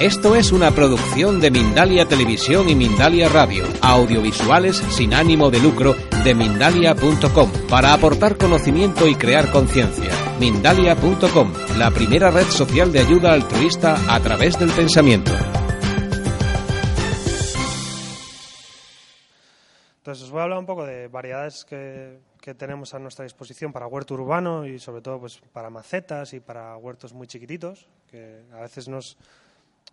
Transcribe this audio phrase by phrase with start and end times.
[0.00, 5.94] Esto es una producción de Mindalia Televisión y Mindalia Radio, audiovisuales sin ánimo de lucro
[6.24, 10.10] de mindalia.com, para aportar conocimiento y crear conciencia.
[10.40, 15.32] Mindalia.com, la primera red social de ayuda altruista a través del pensamiento.
[19.98, 22.20] Entonces os voy a hablar un poco de variedades que,
[22.56, 26.74] tenemos a nuestra disposición para huerto urbano y sobre todo pues para macetas y para
[26.78, 29.18] huertos muy chiquititos, que a veces nos,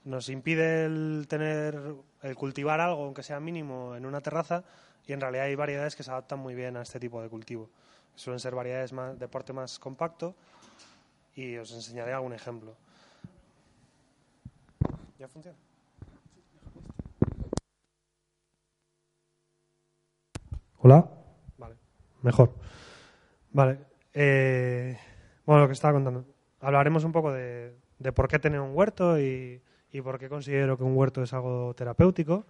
[0.07, 1.77] nos impide el tener
[2.21, 4.63] el cultivar algo aunque sea mínimo en una terraza
[5.05, 7.69] y en realidad hay variedades que se adaptan muy bien a este tipo de cultivo.
[8.15, 10.33] Suelen ser variedades más, de porte más compacto
[11.35, 12.75] y os enseñaré algún ejemplo.
[15.19, 15.57] ¿Ya funciona?
[20.79, 21.09] Hola.
[21.57, 21.75] Vale,
[22.21, 22.53] mejor.
[23.51, 23.79] Vale.
[24.13, 24.97] eh,
[25.45, 26.25] bueno, lo que estaba contando.
[26.61, 30.77] Hablaremos un poco de, de por qué tener un huerto y, y por qué considero
[30.77, 32.45] que un huerto es algo terapéutico.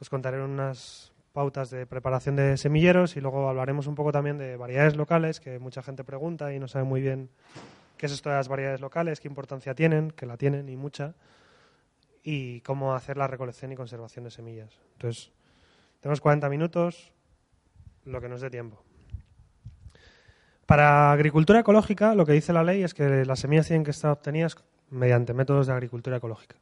[0.00, 4.56] Os contaré unas pautas de preparación de semilleros y luego hablaremos un poco también de
[4.56, 7.28] variedades locales, que mucha gente pregunta y no sabe muy bien
[7.96, 11.14] qué es esto de las variedades locales, qué importancia tienen, que la tienen y mucha,
[12.22, 14.80] y cómo hacer la recolección y conservación de semillas.
[14.94, 15.30] Entonces,
[16.00, 17.12] tenemos 40 minutos,
[18.04, 18.82] lo que nos dé tiempo.
[20.66, 24.10] Para agricultura ecológica, lo que dice la ley es que las semillas tienen que estar
[24.10, 24.56] obtenidas
[24.90, 26.56] mediante métodos de agricultura ecológica.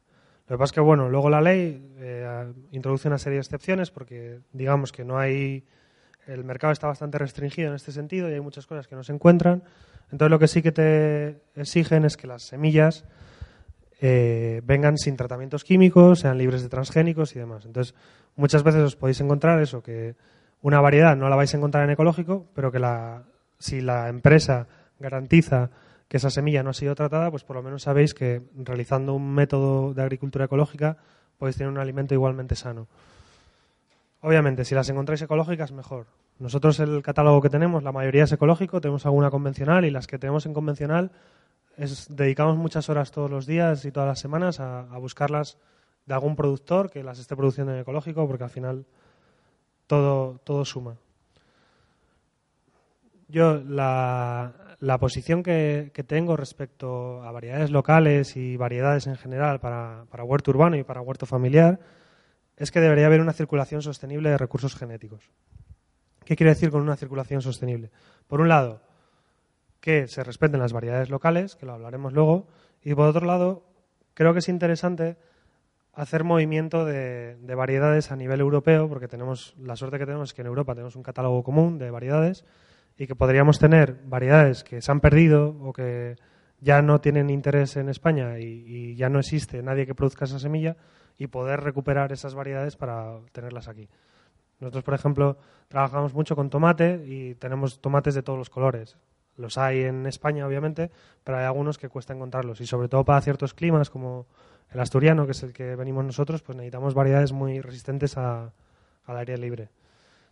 [0.47, 3.89] Lo que pasa es que, bueno, luego la ley eh, introduce una serie de excepciones
[3.89, 5.63] porque, digamos que no hay.
[6.27, 9.13] El mercado está bastante restringido en este sentido y hay muchas cosas que no se
[9.13, 9.63] encuentran.
[10.11, 13.05] Entonces, lo que sí que te exigen es que las semillas
[14.01, 17.65] eh, vengan sin tratamientos químicos, sean libres de transgénicos y demás.
[17.65, 17.95] Entonces,
[18.35, 20.15] muchas veces os podéis encontrar eso, que
[20.61, 23.23] una variedad no la vais a encontrar en ecológico, pero que la,
[23.57, 24.67] si la empresa
[24.99, 25.69] garantiza
[26.07, 29.33] que esa semilla no ha sido tratada, pues por lo menos sabéis que realizando un
[29.33, 30.97] método de agricultura ecológica
[31.37, 32.87] podéis tener un alimento igualmente sano.
[34.21, 36.07] Obviamente, si las encontráis ecológicas, mejor.
[36.39, 40.17] Nosotros el catálogo que tenemos, la mayoría es ecológico, tenemos alguna convencional y las que
[40.17, 41.11] tenemos en convencional
[42.09, 45.57] dedicamos muchas horas todos los días y todas las semanas a, a buscarlas
[46.05, 48.85] de algún productor que las esté produciendo en ecológico, porque al final
[49.87, 50.95] todo, todo suma.
[53.27, 60.05] Yo la, la posición que, tengo respecto a variedades locales y variedades en general para,
[60.09, 61.79] para, huerto urbano y para huerto familiar
[62.57, 65.29] es que debería haber una circulación sostenible de recursos genéticos.
[66.23, 67.91] ¿Qué quiere decir con una circulación sostenible?
[68.27, 68.81] Por un lado,
[69.79, 72.47] que se respeten las variedades locales, que lo hablaremos luego,
[72.81, 73.63] y por otro lado,
[74.13, 75.17] creo que es interesante
[75.93, 80.33] hacer movimiento de, de variedades a nivel europeo, porque tenemos la suerte que tenemos es
[80.33, 82.45] que en Europa tenemos un catálogo común de variedades
[82.97, 86.15] y que podríamos tener variedades que se han perdido o que
[86.59, 90.77] ya no tienen interés en España y, ya no existe nadie que produzca esa semilla
[91.17, 93.89] y poder recuperar esas variedades para tenerlas aquí.
[94.59, 98.97] Nosotros, por ejemplo, trabajamos mucho con tomate y tenemos tomates de todos los colores.
[99.35, 100.91] Los hay en España, obviamente,
[101.23, 104.27] pero hay algunos que cuesta encontrarlos y sobre todo para ciertos climas como
[104.71, 108.53] el asturiano, que es el que venimos nosotros, pues necesitamos variedades muy resistentes a,
[109.05, 109.69] al aire libre.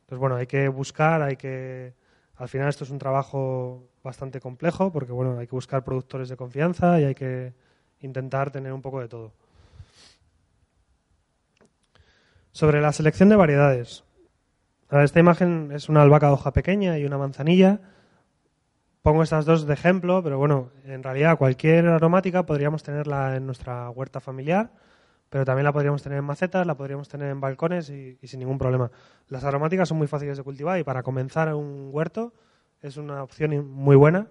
[0.01, 1.93] Entonces, bueno, hay que buscar, hay que
[2.35, 6.37] al final esto es un trabajo bastante complejo porque bueno, hay que buscar productores de
[6.37, 7.53] confianza y hay que
[8.01, 9.33] intentar tener un poco de todo.
[12.51, 14.03] Sobre la selección de variedades.
[14.91, 17.79] Esta imagen es una albahaca de hoja pequeña y una manzanilla.
[19.01, 23.89] Pongo estas dos de ejemplo, pero bueno, en realidad cualquier aromática podríamos tenerla en nuestra
[23.89, 24.71] huerta familiar,
[25.33, 28.59] pero también la podríamos tener en macetas, la podríamos tener en balcones y, sin ningún
[28.59, 28.91] problema.
[29.29, 32.33] Las aromáticas son muy fáciles de cultivar y para comenzar un huerto
[32.83, 34.27] es una opción muy buena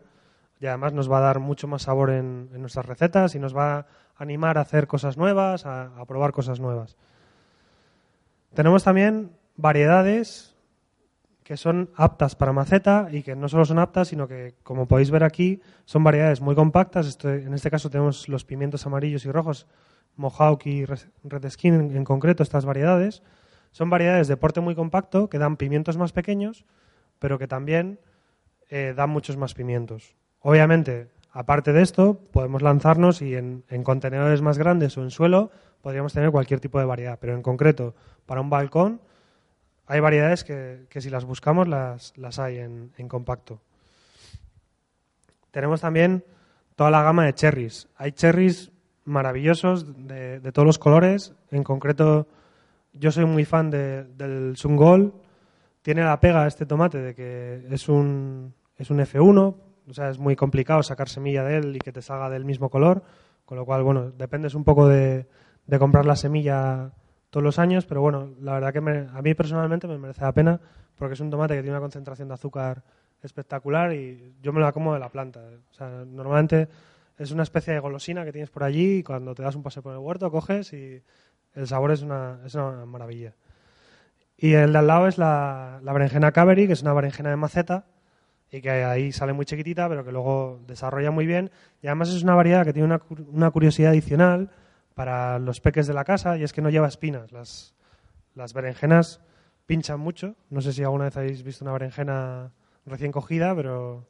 [0.61, 3.79] y además nos va a dar mucho más sabor en, nuestras recetas y nos va
[3.79, 6.97] a animar a hacer cosas nuevas, a probar cosas nuevas.
[8.55, 10.52] Tenemos también variedades
[11.45, 15.11] que son aptas para maceta y que no solo son aptas, sino que, como podéis
[15.11, 17.19] ver aquí, son variedades muy compactas.
[17.25, 19.67] En este caso tenemos los pimientos amarillos y rojos,
[20.17, 23.23] Mohawk y Red Skin en, concreto, estas variedades.
[23.71, 26.65] Son variedades de porte muy compacto que dan pimientos más pequeños,
[27.19, 27.99] pero que también
[28.69, 30.15] eh, dan muchos más pimientos.
[30.41, 35.51] Obviamente, aparte de esto, podemos lanzarnos y en, contenedores más grandes o en suelo
[35.81, 37.95] podríamos tener cualquier tipo de variedad, pero en concreto,
[38.27, 39.01] para un balcón,
[39.93, 43.61] hay variedades que, que si las buscamos las, las hay en, en, compacto.
[45.51, 46.25] Tenemos también
[46.77, 47.89] toda la gama de cherries.
[47.97, 48.73] Hay cherries
[49.05, 51.35] maravillosos de, de todos los colores.
[51.51, 52.27] En concreto,
[52.95, 55.13] yo soy muy fan de- del Sungol.
[55.83, 59.55] Tiene la pega este tomate de que es un, es un F1,
[59.89, 62.71] o sea, es muy complicado sacar semilla de él y que te salga del mismo
[62.71, 63.03] color,
[63.45, 65.27] con lo cual, bueno, dependes un poco de,
[65.67, 66.93] de comprar la semilla
[67.33, 70.33] todos los años, pero bueno, la verdad que me- a mí personalmente me merece la
[70.33, 70.61] pena
[70.99, 72.83] porque es un tomate que tiene una concentración de azúcar
[73.23, 75.41] espectacular y yo me la como de la planta.
[75.71, 76.69] O sea, normalmente
[77.17, 79.83] es una especie de golosina que tienes por allí y cuando te das un paseo
[79.83, 81.03] por el huerto coges y
[81.55, 83.33] el sabor es una, es una maravilla.
[84.37, 87.37] Y el de al lado es la, la berenjena Cavery, que es una berenjena de
[87.37, 87.87] maceta
[88.51, 91.51] y que ahí sale muy chiquitita, pero que luego desarrolla muy bien.
[91.81, 93.01] Y además es una variedad que tiene una,
[93.33, 94.51] una curiosidad adicional
[94.95, 97.33] para los peques de la casa y es que no lleva espinas.
[97.33, 97.75] Las,
[98.35, 99.21] las berenjenas
[99.67, 100.37] pinchan mucho.
[100.51, 102.53] No sé si alguna vez habéis visto una berenjena
[102.87, 104.07] recién cogida, pero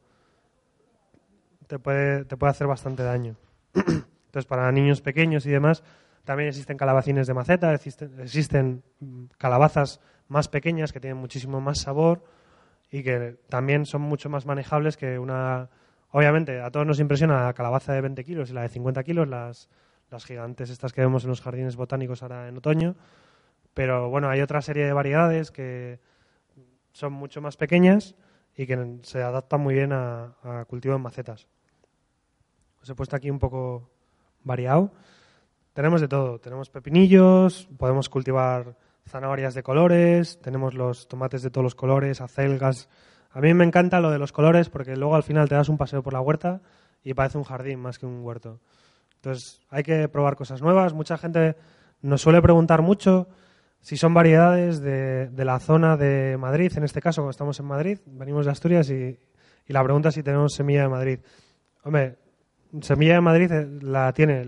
[1.67, 3.35] te puede, te puede hacer bastante daño.
[3.73, 5.83] Entonces, para niños pequeños y demás,
[6.23, 11.79] también existen calabacines de maceta, existen, existen mm, calabazas más pequeñas que tienen muchísimo más
[11.79, 12.23] sabor
[12.91, 15.69] y que también son mucho más manejables que una...
[16.11, 19.27] Obviamente, a todos nos impresiona la calabaza de 20 kilos y la de 50 kilos,
[19.27, 19.67] las,
[20.13, 22.95] las gigantes estas que vemos en los jardines botánicos ahora en otoño,
[23.73, 25.99] pero bueno, hay otra serie de variedades que
[26.93, 28.15] son mucho más pequeñas
[28.55, 30.35] y que se adaptan muy bien a,
[30.67, 31.47] cultivo en macetas.
[32.81, 33.89] Os he puesto aquí un poco
[34.43, 34.91] variado.
[35.73, 36.39] Tenemos de todo.
[36.39, 38.77] Tenemos pepinillos, podemos cultivar
[39.07, 42.89] zanahorias de colores, tenemos los tomates de todos los colores, acelgas.
[43.31, 45.77] A mí me encanta lo de los colores porque luego al final te das un
[45.77, 46.61] paseo por la huerta
[47.03, 48.59] y parece un jardín más que un huerto.
[49.23, 50.93] Entonces hay que probar cosas nuevas.
[50.93, 51.55] Mucha gente
[52.01, 53.29] nos suele preguntar mucho
[53.79, 57.99] si son variedades de, la zona de Madrid, en este caso, como estamos en Madrid,
[58.05, 59.17] venimos de Asturias y,
[59.67, 61.19] la pregunta es si tenemos semilla de Madrid.
[61.83, 62.17] Hombre,
[62.81, 64.45] semilla de Madrid eh, la tiene,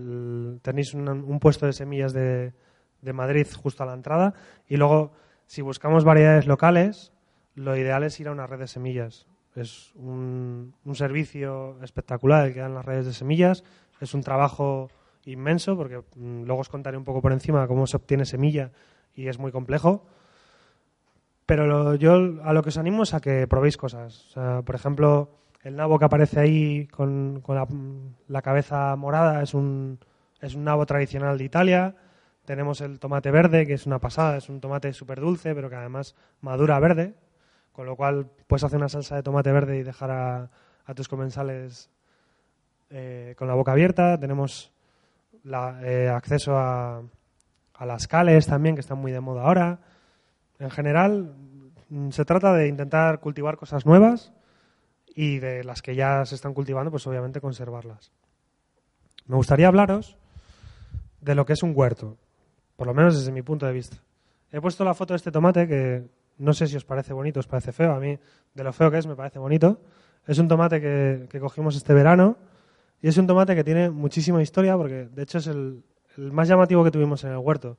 [0.60, 2.52] tenéis un, un puesto de semillas de,
[3.00, 4.34] de Madrid justo a la entrada
[4.68, 5.12] y luego
[5.46, 7.14] si buscamos variedades locales,
[7.54, 9.26] lo ideal es ir a una red de semillas.
[9.54, 13.64] Es un, un servicio espectacular el que dan las redes de semillas,
[14.00, 14.90] es un trabajo
[15.24, 18.70] inmenso porque mm, luego os contaré un poco por encima cómo se obtiene semilla
[19.14, 20.06] y es muy complejo.
[21.46, 24.34] Pero lo- yo a lo que os animo es a que probéis cosas.
[24.64, 25.30] Por ejemplo,
[25.62, 27.42] el nabo que aparece ahí con,
[28.28, 29.98] la, cabeza morada es un,
[30.40, 31.94] es un nabo tradicional de Italia.
[32.44, 35.76] Tenemos el tomate verde, que es una pasada, es un tomate súper dulce, pero que
[35.76, 37.14] además madura verde,
[37.72, 41.90] con lo cual puedes hacer una salsa de tomate verde y dejar a tus comensales
[42.90, 44.18] eh, con la boca abierta.
[44.18, 44.72] Tenemos
[45.44, 47.02] la- eh, acceso a,
[47.74, 49.78] a las cales también, que están muy de moda ahora.
[50.58, 51.34] En general,
[51.90, 54.32] mm, se trata de intentar cultivar cosas nuevas
[55.14, 58.12] y de las que ya se están cultivando, pues obviamente conservarlas.
[59.26, 60.16] Me gustaría hablaros
[61.20, 62.16] de lo que es un huerto,
[62.76, 63.96] por lo menos desde mi punto de vista.
[64.52, 66.04] He puesto la foto de este tomate que
[66.38, 67.92] no sé si os parece bonito, os parece feo.
[67.92, 68.18] A mí,
[68.54, 69.80] de lo feo que es, me parece bonito.
[70.26, 72.36] Es un tomate que, que cogimos este verano
[73.06, 75.84] y es un tomate que tiene muchísima historia porque, de hecho, es el,
[76.16, 77.78] más llamativo que tuvimos en el huerto.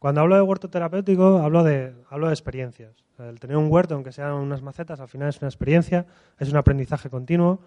[0.00, 3.04] Cuando hablo de huerto terapéutico, hablo de, hablo de experiencias.
[3.20, 6.06] El tener un huerto, aunque sean unas macetas, al final es una experiencia,
[6.40, 7.60] es un aprendizaje continuo.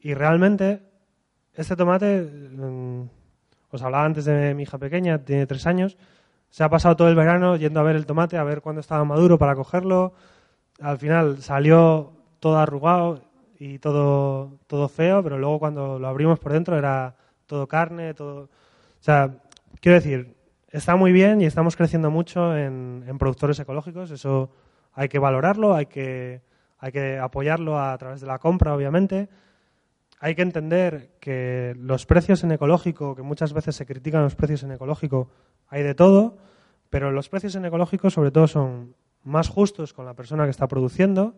[0.00, 0.82] Y realmente,
[1.54, 3.02] este tomate, mm,
[3.70, 5.96] os hablaba antes de mi hija pequeña, tiene tres años,
[6.48, 9.04] se ha pasado todo el verano yendo a ver el tomate, a ver cuándo estaba
[9.04, 10.14] maduro para cogerlo.
[10.80, 13.29] Al final salió todo arrugado
[13.60, 17.14] y todo, todo feo, pero luego cuando lo abrimos por dentro era
[17.46, 18.44] todo carne, todo...
[18.44, 19.34] O sea,
[19.82, 20.34] quiero decir,
[20.70, 24.50] está muy bien y estamos creciendo mucho en, en productores ecológicos, eso
[24.94, 26.40] hay que valorarlo, hay que,
[26.78, 29.28] hay que apoyarlo a través de la compra, obviamente.
[30.20, 34.62] Hay que entender que los precios en ecológico, que muchas veces se critican los precios
[34.62, 35.28] en ecológico,
[35.68, 36.38] hay de todo,
[36.88, 40.66] pero los precios en ecológico sobre todo son más justos con la persona que está
[40.66, 41.34] produciendo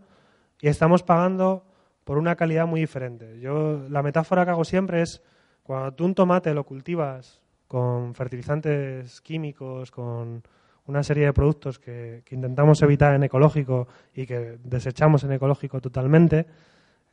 [0.60, 1.64] y estamos pagando
[2.04, 3.40] por una calidad muy diferente.
[3.40, 5.22] Yo la metáfora que hago siempre es
[5.62, 10.42] cuando tú un tomate lo cultivas con fertilizantes químicos, con
[10.86, 15.80] una serie de productos que, que intentamos evitar en ecológico y que desechamos en ecológico
[15.80, 16.46] totalmente,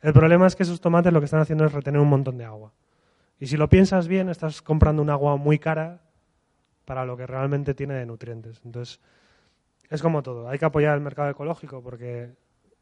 [0.02, 2.44] el problema es que esos tomates lo que están haciendo es retener un montón de
[2.44, 2.72] agua.
[3.38, 6.00] Y si lo piensas bien, estás comprando un agua muy cara
[6.84, 8.60] para lo que realmente tiene de nutrientes.
[8.64, 9.00] Entonces,
[9.88, 10.48] es como todo.
[10.48, 12.34] Hay que apoyar el mercado ecológico porque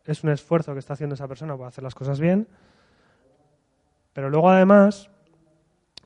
[0.08, 2.48] es un esfuerzo que está haciendo esa persona para hacer las cosas bien.
[4.14, 5.10] Pero luego, además,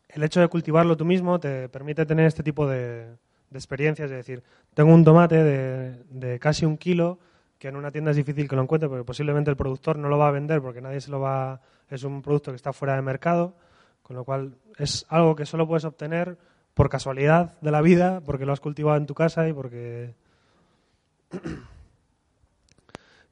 [0.08, 3.14] el hecho de cultivarlo tú mismo te permite tener este tipo de,
[3.52, 4.10] experiencias.
[4.10, 4.42] Es decir,
[4.74, 7.18] tengo un tomate de, de casi un kilo
[7.58, 10.18] que en una tienda es difícil que lo encuentre porque posiblemente el productor no lo
[10.18, 11.60] va a vender porque nadie se lo va.
[11.88, 13.54] Es un producto que está fuera de mercado.
[14.02, 16.36] Con lo cual es algo que solo puedes obtener
[16.74, 20.14] por casualidad de la vida, porque lo has cultivado en tu casa y porque...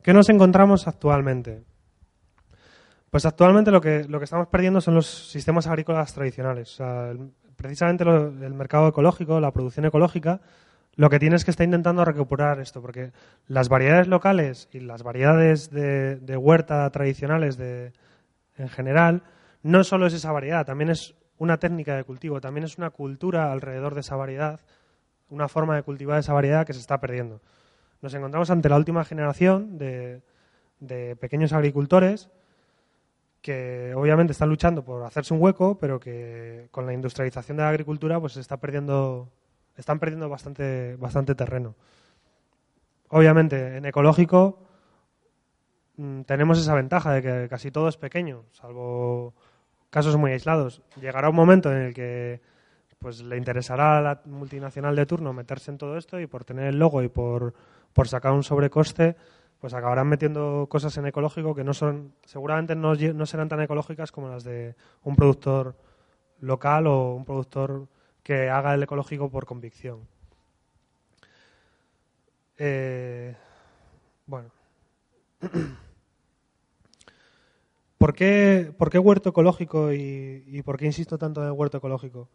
[0.02, 1.62] ¿Qué nos encontramos actualmente?
[3.10, 6.78] Pues actualmente lo que, lo que estamos perdiendo son los sistemas agrícolas tradicionales.
[7.56, 10.40] Precisamente el mercado ecológico, la producción ecológica,
[10.96, 13.12] lo que tiene es que está intentando recuperar esto, porque
[13.46, 19.22] las variedades locales y las variedades de, huerta tradicionales en general,
[19.62, 23.52] no solo es esa variedad, también es una técnica de cultivo, también es una cultura
[23.52, 24.60] alrededor de esa variedad,
[25.28, 27.40] una forma de cultivar esa variedad que se está perdiendo.
[28.02, 30.22] Nos encontramos ante la última generación de,
[30.80, 32.30] de pequeños agricultores
[33.42, 37.70] que obviamente están luchando por hacerse un hueco, pero que con la industrialización de la
[37.70, 39.28] agricultura pues está perdiendo,
[39.76, 41.74] están perdiendo bastante, bastante terreno.
[43.08, 44.58] Obviamente, en ecológico
[45.96, 49.34] mm, tenemos esa ventaja de que casi todo es pequeño, salvo
[49.88, 50.82] casos muy aislados.
[51.00, 52.40] Llegará un momento en el que
[53.00, 56.66] pues le interesará a la multinacional de turno meterse en todo esto y por tener
[56.66, 57.54] el logo y por,
[57.94, 59.16] por sacar un sobrecoste,
[59.58, 64.12] pues acabarán metiendo cosas en ecológico que no son, seguramente no, no serán tan ecológicas
[64.12, 65.76] como las de un productor
[66.40, 67.88] local o un productor
[68.22, 70.06] que haga el ecológico por convicción.
[72.58, 73.34] Eh,
[74.26, 74.50] bueno.
[77.96, 81.76] ¿Por qué, por qué huerto ecológico y, y por qué insisto tanto en el huerto
[81.76, 82.30] ecológico?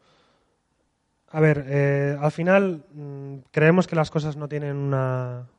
[1.36, 5.50] A ver, eh, al final mm, creemos que las cosas no tienen una,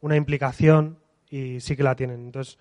[0.00, 0.98] una implicación
[1.28, 2.26] y sí que la tienen.
[2.26, 2.58] Entonces,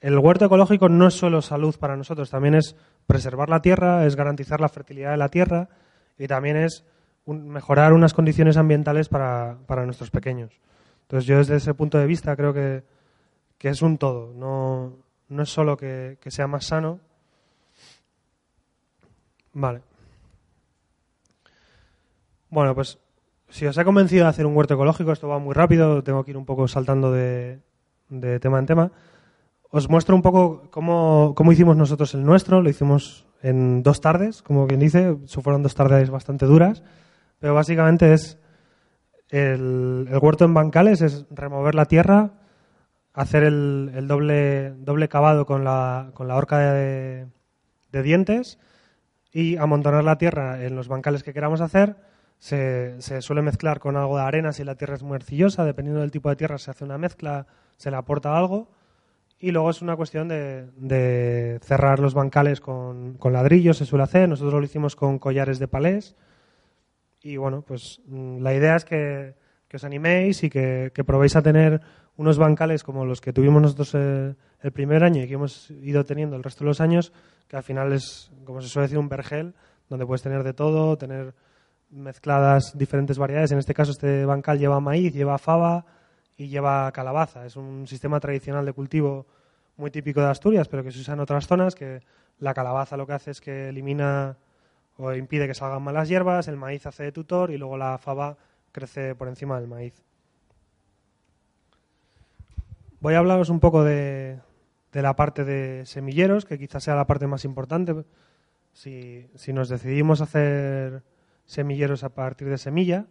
[0.00, 2.74] el huerto ecológico no es solo salud para nosotros, también es
[3.06, 5.68] preservar la tierra, es garantizar la fertilidad de la tierra
[6.18, 6.84] y también es
[7.24, 10.58] un- mejorar unas condiciones ambientales para, para nuestros pequeños.
[11.02, 12.82] Entonces, yo desde ese punto de vista creo que,
[13.58, 14.92] que es un todo, no,
[15.28, 16.98] no es solo que, que sea más sano.
[19.52, 19.82] Vale.
[22.48, 22.98] Bueno, pues
[23.48, 26.30] si os he convencido de hacer un huerto ecológico, esto va muy rápido, tengo que
[26.30, 27.60] ir un poco saltando de,
[28.08, 28.92] de tema en tema.
[29.70, 34.42] Os muestro un poco cómo, cómo hicimos nosotros el nuestro, lo hicimos en dos tardes,
[34.42, 36.82] como quien dice, fueron dos tardes bastante duras,
[37.38, 38.38] pero básicamente es
[39.28, 42.30] el, el huerto en bancales, es remover la tierra,
[43.12, 47.26] hacer el, el doble, doble cavado con la, con la horca de,
[47.90, 48.58] de dientes
[49.32, 51.96] y amontonar la tierra en los bancales que queramos hacer.
[52.38, 56.00] Se, se suele mezclar con algo de arena si la tierra es muy arcillosa, dependiendo
[56.00, 58.68] del tipo de tierra se hace una mezcla, se le aporta algo.
[59.38, 64.28] Y luego es una cuestión de, de cerrar los bancales con, ladrillos, se suele hacer,
[64.28, 66.16] nosotros lo hicimos con collares de palés.
[67.20, 69.34] Y bueno, pues mm, la idea es que,
[69.68, 71.82] que os animéis y que, que probéis a tener
[72.16, 76.04] unos bancales como los que tuvimos nosotros eh, el primer año y que hemos ido
[76.04, 77.12] teniendo el resto de los años,
[77.48, 79.54] que al final es, como se suele decir, un vergel,
[79.88, 81.34] donde puedes tener de todo, tener
[81.90, 83.52] mezcladas diferentes variedades.
[83.52, 85.84] En este caso, este bancal lleva maíz, lleva fava
[86.36, 87.46] y lleva calabaza.
[87.46, 89.26] Es un sistema tradicional de cultivo
[89.76, 92.00] muy típico de Asturias, pero que se usa en otras zonas, que
[92.38, 94.36] la calabaza lo que hace es que elimina
[94.96, 98.36] o impide que salgan malas hierbas, el maíz hace tutor y luego la fava
[98.72, 100.02] crece por encima del maíz.
[103.00, 104.40] Voy a hablaros un poco de,
[104.92, 107.94] de la parte de semilleros, que quizás sea la parte más importante.
[108.72, 111.02] Si, si nos decidimos hacer
[111.46, 113.06] semilleros a partir de semilla,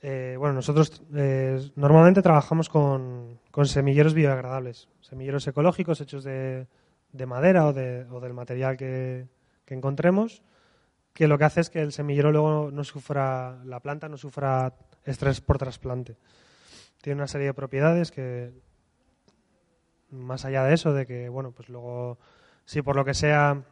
[0.00, 6.68] eh, bueno, nosotros eh, normalmente trabajamos con, con semilleros biodegradables, semilleros ecológicos hechos de,
[7.12, 9.26] de madera o, de, o del material que,
[9.64, 10.42] que encontremos,
[11.12, 14.74] que lo que hace es que el semillero luego no sufra, la planta no sufra
[15.04, 16.16] estrés por trasplante.
[17.02, 18.52] Tiene una serie de propiedades que,
[20.10, 22.18] más allá de eso, de que, bueno, pues luego,
[22.64, 23.62] si por lo que sea,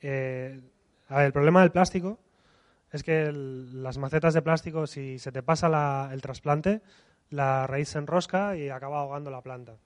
[0.00, 0.60] eh,
[1.08, 2.20] a ver, el problema del plástico
[2.92, 6.82] es que las macetas de plástico, si se te pasa la- el trasplante,
[7.30, 9.76] la raíz se enrosca y acaba ahogando la planta.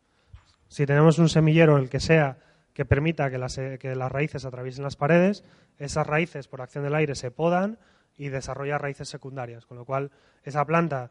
[0.68, 2.38] Si tenemos un semillero, el que sea,
[2.74, 5.44] que permita que las, que las raíces atraviesen las paredes,
[5.78, 7.78] esas raíces por acción del aire se podan
[8.16, 10.10] y desarrolla raíces secundarias, con lo cual
[10.44, 11.10] esa planta,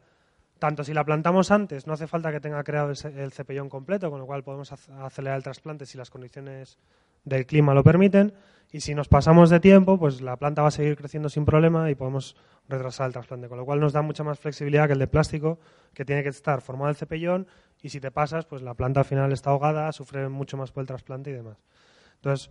[0.60, 4.20] tanto si la plantamos antes, no hace falta que tenga creado el cepellón completo, con
[4.20, 6.78] lo cual podemos ac- acelerar el trasplante si las condiciones
[7.24, 8.32] del clima lo permiten,
[8.70, 11.90] y si nos pasamos de tiempo, pues la planta va a seguir creciendo sin problema
[11.90, 12.36] y podemos
[12.68, 15.58] retrasar el trasplante, con lo cual nos da mucha más flexibilidad que el de plástico,
[15.92, 17.48] que tiene que estar formado el cepellón
[17.82, 20.82] y si te pasas, pues la planta al final está ahogada, sufre mucho más por
[20.82, 21.56] el trasplante y demás.
[22.16, 22.50] Entonces,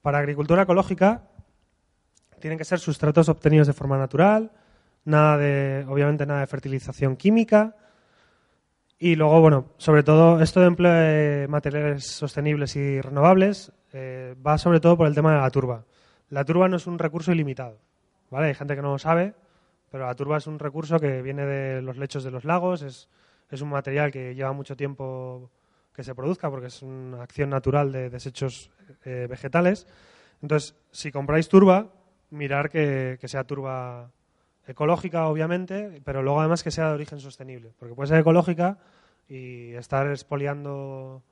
[0.00, 1.22] para agricultura ecológica
[2.40, 4.50] tienen que ser sustratos obtenidos de forma natural,
[5.04, 7.74] nada de, obviamente nada de fertilización química
[8.98, 14.58] Y luego, bueno, sobre todo esto de empleo de materiales sostenibles y renovables eh, va
[14.58, 15.84] sobre todo por el tema de la turba.
[16.30, 17.80] La turba no es un recurso ilimitado,
[18.30, 18.46] ¿vale?
[18.46, 19.34] Hay gente que no lo sabe,
[19.90, 23.08] pero la turba es un recurso que viene de los lechos de los lagos, es,
[23.50, 25.50] es un material que lleva mucho tiempo
[25.92, 28.70] que se produzca porque es una acción natural de desechos
[29.04, 29.86] eh, vegetales.
[30.40, 31.88] Entonces, si compráis turba,
[32.30, 34.10] mirar que, que sea turba
[34.66, 38.78] ecológica, obviamente, pero luego además que sea de origen sostenible, porque puede ser ecológica
[39.28, 41.22] y estar expoliando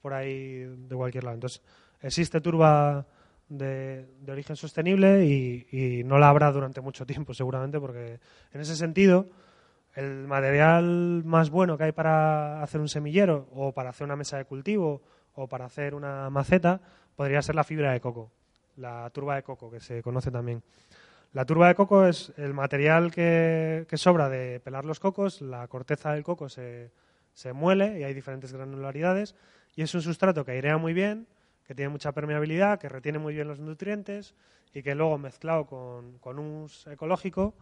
[0.00, 1.34] por ahí de cualquier lado.
[1.34, 1.62] Entonces,
[2.00, 3.06] existe turba
[3.48, 8.20] de, de origen sostenible y, y no la habrá durante mucho tiempo, seguramente, porque
[8.52, 9.26] en ese sentido,
[9.94, 14.36] el material más bueno que hay para hacer un semillero o para hacer una mesa
[14.36, 15.02] de cultivo
[15.34, 16.80] o para hacer una maceta
[17.16, 18.30] podría ser la fibra de coco,
[18.76, 20.62] la turba de coco, que se conoce también.
[21.32, 26.12] La turba de coco es el material que, sobra de pelar los cocos, la corteza
[26.12, 26.90] del coco se,
[27.52, 29.34] muele y hay diferentes granularidades
[29.76, 31.26] y es un sustrato que airea muy bien,
[31.64, 34.34] que tiene mucha permeabilidad, que retiene muy bien los nutrientes
[34.72, 37.54] y que luego mezclado con, con humus ecológico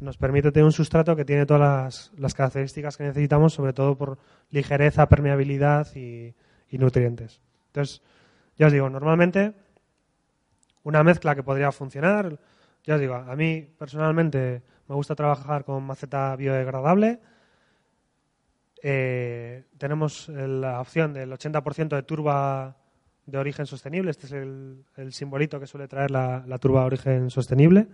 [0.00, 3.96] nos permite tener un sustrato que tiene todas las, las características que necesitamos, sobre todo
[3.96, 4.18] por
[4.50, 6.34] ligereza, permeabilidad y,
[6.68, 7.40] y nutrientes.
[7.68, 8.02] Entonces,
[8.58, 9.54] ya os digo, normalmente
[10.82, 12.38] una mezcla que podría funcionar,
[12.84, 17.18] ya os digo, a mí personalmente me gusta trabajar con maceta biodegradable.
[18.82, 22.76] Eh, tenemos la opción del 80% de turba
[23.24, 24.10] de origen sostenible.
[24.10, 27.86] Este es el, el simbolito que suele traer la, turba de origen sostenible,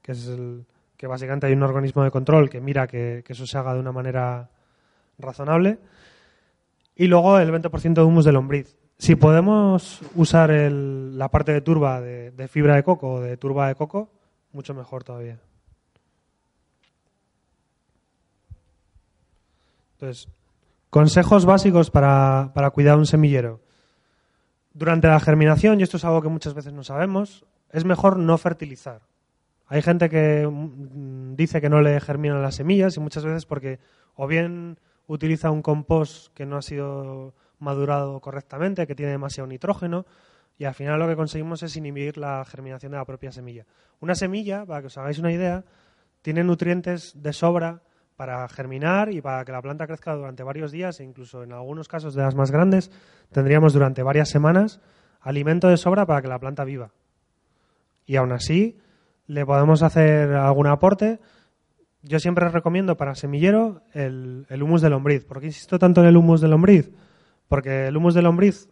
[0.00, 0.64] que es el
[0.96, 3.80] que básicamente hay un organismo de control que mira que, que eso se haga de
[3.80, 4.50] una manera
[5.18, 5.78] razonable.
[6.94, 8.76] Y luego el 20% de humus de lombriz.
[8.98, 13.36] Si podemos usar el, la parte de turba de, de fibra de coco o de
[13.38, 14.19] turba de coco,
[14.52, 15.38] mucho mejor todavía.
[19.92, 20.28] Entonces,
[20.88, 23.60] consejos básicos para, para, cuidar un semillero.
[24.72, 28.38] Durante la germinación, y esto es algo que muchas veces no sabemos, es mejor no
[28.38, 29.02] fertilizar.
[29.66, 33.78] Hay gente que mm, dice que no le germinan las semillas y muchas veces porque
[34.16, 40.06] o bien utiliza un compost que no ha sido madurado correctamente, que tiene demasiado nitrógeno,
[40.60, 43.64] y al final lo que conseguimos es inhibir la germinación de la propia semilla.
[43.98, 45.64] Una semilla, para que os hagáis una idea,
[46.20, 47.80] tiene nutrientes de sobra
[48.14, 51.88] para germinar y para que la planta crezca durante varios días e incluso en algunos
[51.88, 52.90] casos de las más grandes
[53.32, 54.82] tendríamos durante varias semanas
[55.22, 56.90] alimento de sobra para que la planta viva.
[58.04, 58.76] Y aún así
[59.28, 61.20] le podemos hacer algún aporte.
[62.02, 65.24] Yo siempre recomiendo para semillero el, el humus de lombriz.
[65.24, 66.92] ¿Por qué insisto tanto en el humus de lombriz?
[67.48, 68.68] Porque el humus de lombriz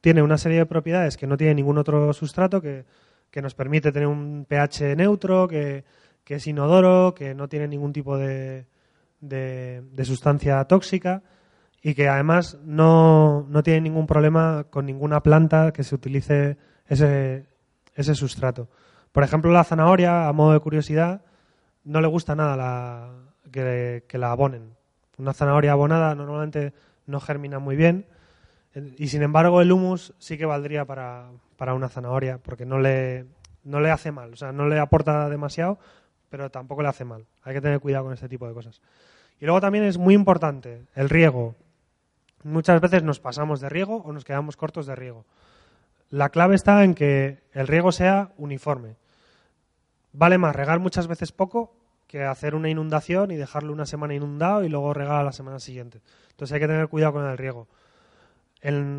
[0.00, 2.84] tiene una serie de propiedades que no tiene ningún otro sustrato, que,
[3.30, 5.84] que nos permite tener un pH neutro, que,
[6.24, 8.66] que, es inodoro, que no tiene ningún tipo de,
[9.20, 11.22] de, sustancia tóxica
[11.82, 16.56] y que además no, no, tiene ningún problema con ninguna planta que se utilice
[16.86, 17.46] ese,
[17.94, 18.68] ese sustrato.
[19.12, 21.22] Por ejemplo, la zanahoria, a modo de curiosidad,
[21.84, 23.10] no le gusta nada la,
[23.50, 24.74] que la abonen.
[25.16, 26.72] Una zanahoria abonada normalmente
[27.06, 28.06] no germina muy bien
[28.96, 33.26] y sin embargo, el humus sí que valdría para, para una zanahoria, porque no le,
[33.64, 34.32] no le hace mal.
[34.32, 35.78] O sea, no le aporta demasiado,
[36.28, 37.26] pero tampoco le hace mal.
[37.42, 38.80] Hay que tener cuidado con este tipo de cosas.
[39.40, 41.54] Y luego también es muy importante el riego.
[42.42, 45.24] Muchas veces nos pasamos de riego o nos quedamos cortos de riego.
[46.10, 48.96] La clave está en que el riego sea uniforme.
[50.12, 51.74] Vale más regar muchas veces poco
[52.06, 55.60] que hacer una inundación y dejarlo una semana inundado y luego regar a la semana
[55.60, 56.00] siguiente.
[56.30, 57.68] Entonces hay que tener cuidado con el riego.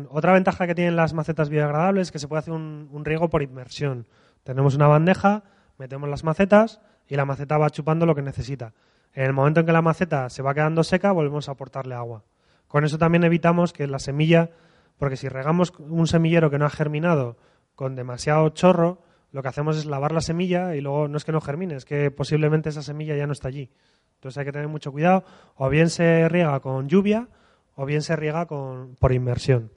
[0.08, 3.28] Otra ventaja que tienen las macetas biodegradables es que se puede hacer un, un, riego
[3.28, 4.06] por inmersión.
[4.42, 5.42] Tenemos una bandeja,
[5.76, 8.72] metemos las macetas y la maceta va chupando lo que necesita.
[9.12, 12.24] En el momento en que la maceta se va quedando seca, volvemos a aportarle agua.
[12.68, 14.50] Con eso también evitamos que la semilla,
[14.96, 17.36] porque si regamos un semillero que no ha germinado
[17.74, 21.32] con demasiado chorro, lo que hacemos es lavar la semilla y luego no es que
[21.32, 23.70] no germine, es que posiblemente esa semilla ya no está allí.
[24.14, 25.24] Entonces hay que tener mucho cuidado.
[25.56, 27.28] O bien se riega con lluvia
[27.74, 29.70] o bien se riega con, por inmersión.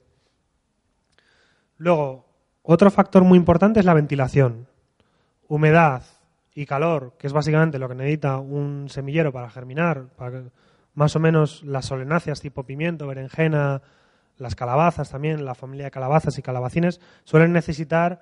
[1.76, 2.26] Luego,
[2.62, 4.68] otro factor muy importante es la ventilación.
[5.48, 6.02] Humedad
[6.54, 10.06] y calor, que es básicamente lo que necesita un semillero para germinar,
[10.94, 13.82] más o menos las solenáceas tipo pimiento, berenjena,
[14.36, 18.20] las calabazas también, la familia de calabazas y calabacines, suelen necesitar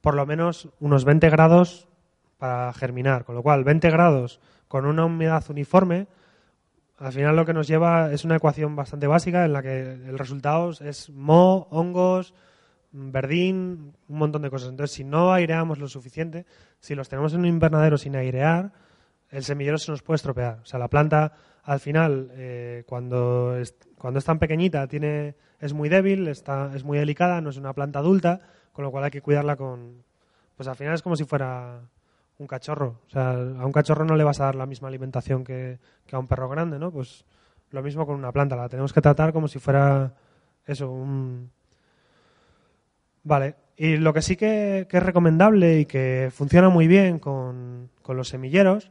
[0.00, 1.88] por lo menos unos 20 grados
[2.38, 3.24] para germinar.
[3.24, 6.06] Con lo cual, 20 grados con una humedad uniforme
[7.00, 10.18] al final lo que nos lleva es una ecuación bastante básica en la que el
[10.18, 12.34] resultado es moho, hongos,
[12.92, 14.68] verdín, un montón de cosas.
[14.68, 16.44] Entonces, si no aireamos lo suficiente,
[16.78, 18.72] si los tenemos en un invernadero sin airear,
[19.30, 20.58] el semillero se nos puede estropear.
[20.62, 21.32] O sea, la planta
[21.62, 26.84] al final, eh, cuando, es, cuando es tan pequeñita, tiene, es muy débil, está, es
[26.84, 28.40] muy delicada, no es una planta adulta,
[28.72, 30.04] con lo cual hay que cuidarla con...
[30.54, 31.80] Pues al final es como si fuera
[32.40, 33.00] un cachorro.
[33.06, 36.16] O sea, a un cachorro no le vas a dar la misma alimentación que, que
[36.16, 36.90] a un perro grande, ¿no?
[36.90, 37.24] Pues
[37.70, 40.14] lo mismo con una planta, la tenemos que tratar como si fuera
[40.66, 41.50] eso, un...
[43.22, 48.28] Vale, y lo que sí que, es recomendable y que funciona muy bien con, los
[48.28, 48.90] semilleros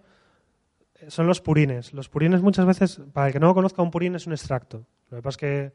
[1.07, 1.93] son los purines.
[1.93, 4.85] Los purines muchas veces, para el que no conozca, un purín es un extracto.
[5.09, 5.73] Lo que pasa es que,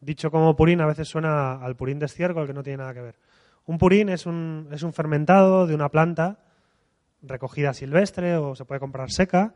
[0.00, 3.02] dicho como purín, a veces suena al purín de estiércol, que no tiene nada que
[3.02, 3.16] ver.
[3.66, 6.38] Un purín es un, es un fermentado de una planta
[7.22, 9.54] recogida silvestre o se puede comprar seca,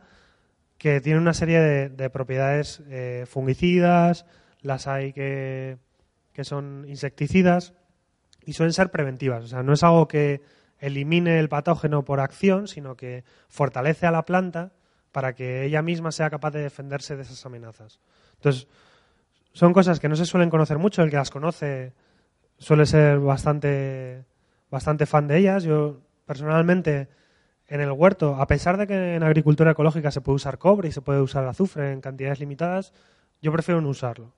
[0.79, 4.25] que tiene una serie de, de propiedades eh, fungicidas,
[4.63, 5.79] las hay que,
[6.33, 7.75] que son insecticidas
[8.45, 9.45] y suelen ser preventivas.
[9.45, 10.43] O sea, no es algo que
[10.79, 14.73] elimine el patógeno por acción, sino que fortalece a la planta
[15.13, 18.01] para que ella misma sea capaz de defenderse de esas amenazas.
[18.37, 18.69] Entonces,
[19.53, 21.93] son cosas que no se suelen conocer mucho, el que las conoce
[22.59, 24.25] suele ser bastante,
[24.71, 25.65] bastante fan de ellas.
[25.65, 27.09] Yo, personalmente,
[27.71, 30.93] en el huerto, a pesar de que en agricultura ecológica se puede usar cobre y
[30.93, 32.93] se puede usar azufre en cantidades limitadas,
[33.41, 34.35] yo prefiero no usarlo.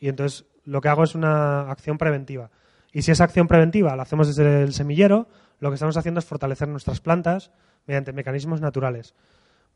[0.00, 2.50] Y entonces lo que hago es una acción preventiva.
[2.92, 5.28] Y si esa acción preventiva la hacemos desde el semillero,
[5.60, 7.52] lo que estamos haciendo es fortalecer nuestras plantas
[7.86, 9.14] mediante mecanismos naturales.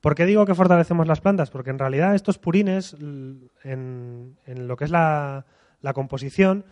[0.00, 1.50] ¿Por qué digo que fortalecemos las plantas?
[1.50, 5.46] Porque en realidad estos purines, en lo que es la,
[5.80, 6.64] la composición,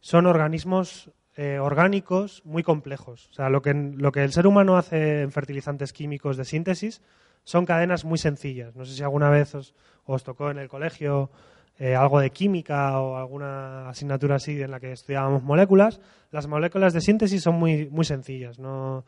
[0.00, 1.10] son organismos
[1.40, 3.28] eh, orgánicos muy complejos.
[3.30, 7.00] O sea, lo que, lo que el ser humano hace en fertilizantes químicos de síntesis
[7.44, 8.74] son cadenas muy sencillas.
[8.74, 9.72] No sé si alguna vez os,
[10.04, 11.30] os tocó en el colegio
[11.78, 16.00] eh, algo de química o alguna asignatura así en la que estudiábamos moléculas.
[16.32, 19.04] Las moléculas de síntesis son muy, muy sencillas, no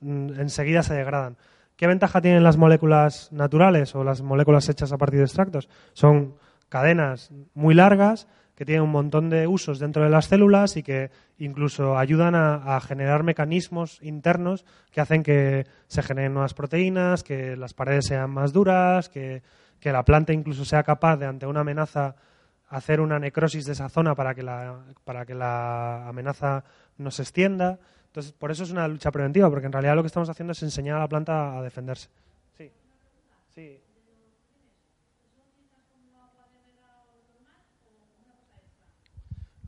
[0.00, 1.36] mm, enseguida se degradan.
[1.76, 5.68] ¿Qué ventaja tienen las moléculas naturales o las moléculas hechas a partir de extractos?
[5.92, 6.34] Son
[6.68, 8.26] cadenas muy largas
[8.62, 12.76] que tienen un montón de usos dentro de las células y que incluso ayudan a,
[12.76, 18.30] a generar mecanismos internos que hacen que se generen nuevas proteínas, que las paredes sean
[18.30, 19.42] más duras, que,
[19.80, 22.14] que la planta incluso sea capaz de, ante una amenaza,
[22.68, 26.62] hacer una necrosis de esa zona para que la, para que la amenaza
[26.98, 27.80] no se extienda.
[28.06, 30.62] Entonces, por eso es una lucha preventiva, porque en realidad lo que estamos haciendo es
[30.62, 32.10] enseñar a la planta a defenderse.
[32.56, 32.70] Sí.
[33.56, 33.80] Sí.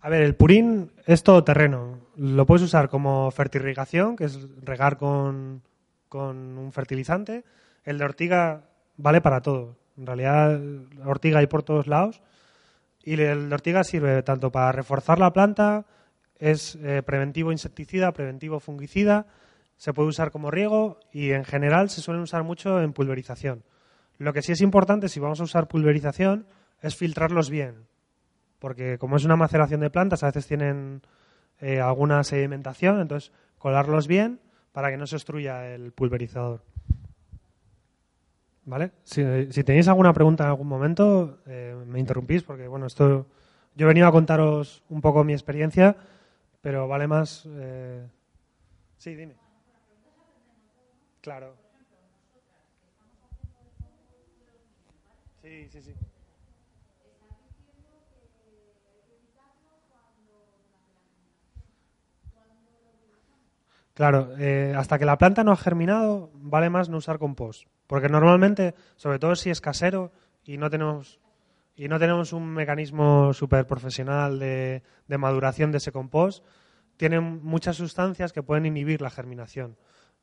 [0.05, 1.99] A ver, el purín es todo terreno.
[2.14, 5.62] Lo puedes usar como fertirrigación, que es regar con,
[6.11, 7.43] con un fertilizante.
[7.85, 9.79] El de ortiga vale para todo.
[9.97, 10.61] En realidad,
[11.07, 12.21] ortiga hay por todos lados.
[13.03, 15.87] Y el de ortiga sirve tanto para reforzar la planta,
[16.38, 19.27] es eh, preventivo insecticida, preventivo fungicida,
[19.79, 23.64] se puede usar como riego y en general se suelen usar mucho en pulverización.
[24.19, 26.47] Lo que sí es importante si vamos a usar pulverización
[26.83, 27.87] es filtrarlos bien,
[28.64, 31.03] porque como es una maceración de plantas a veces tienen
[31.61, 34.40] eh, alguna sedimentación, entonces colarlos bien
[34.72, 36.62] para que no se obstruya el pulverizador.
[38.64, 38.92] ¿Vale?
[39.05, 39.22] Si,
[39.64, 43.27] tenéis alguna pregunta en algún momento, eh, me interrumpís porque, bueno, esto
[43.74, 45.94] yo he venido a contaros un poco mi experiencia,
[46.62, 47.46] pero vale más.
[47.46, 48.09] eh,
[48.96, 49.35] Sí, dime.
[51.20, 51.55] Claro.
[55.42, 55.92] Sí, sí, sí.
[63.95, 67.69] Claro, eh, hasta que la planta no ha germinado, vale más no usar compost.
[67.87, 70.11] Porque normalmente, sobre todo si es casero
[70.45, 71.21] y no tenemos,
[71.77, 76.45] y no tenemos un mecanismo súper profesional de, maduración de ese compost,
[76.97, 79.77] tienen muchas sustancias que pueden inhibir la germinación.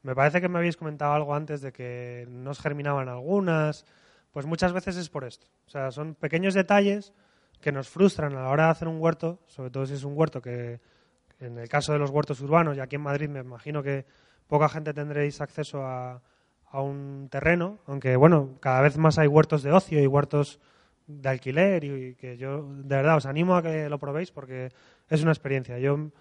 [0.03, 3.85] Me parece que me habéis comentado algo antes de que no germinaban algunas.
[4.31, 5.47] Pues muchas veces es por esto.
[5.67, 7.13] O sea, son pequeños detalles
[7.61, 10.17] que nos frustran a la hora de hacer un huerto, sobre todo si es un
[10.17, 10.79] huerto que,
[11.41, 14.05] en el caso de los huertos urbanos, y aquí en Madrid me imagino que
[14.47, 16.21] poca gente tendréis acceso a,
[16.71, 20.59] a un terreno, aunque bueno, cada vez más hay huertos de ocio y huertos
[21.07, 24.69] de alquiler y, que yo de verdad os animo a que lo probéis porque
[25.09, 25.77] es una experiencia.
[25.79, 26.11] Yo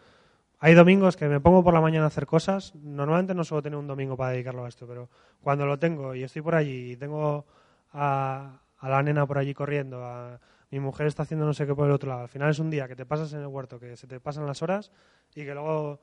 [0.59, 2.75] hay domingos que me pongo por la mañana a hacer cosas.
[2.75, 5.09] Normalmente no suelo tener un domingo para dedicarlo a esto, pero
[5.41, 7.47] cuando lo tengo y estoy por allí y tengo
[7.93, 11.75] a, a la nena por allí corriendo, a mi mujer está haciendo no sé qué
[11.75, 12.23] por el otro lado.
[12.23, 14.47] Al final es un día que te pasas en el huerto, que se te pasan
[14.47, 14.93] las horas
[15.35, 16.01] y que luego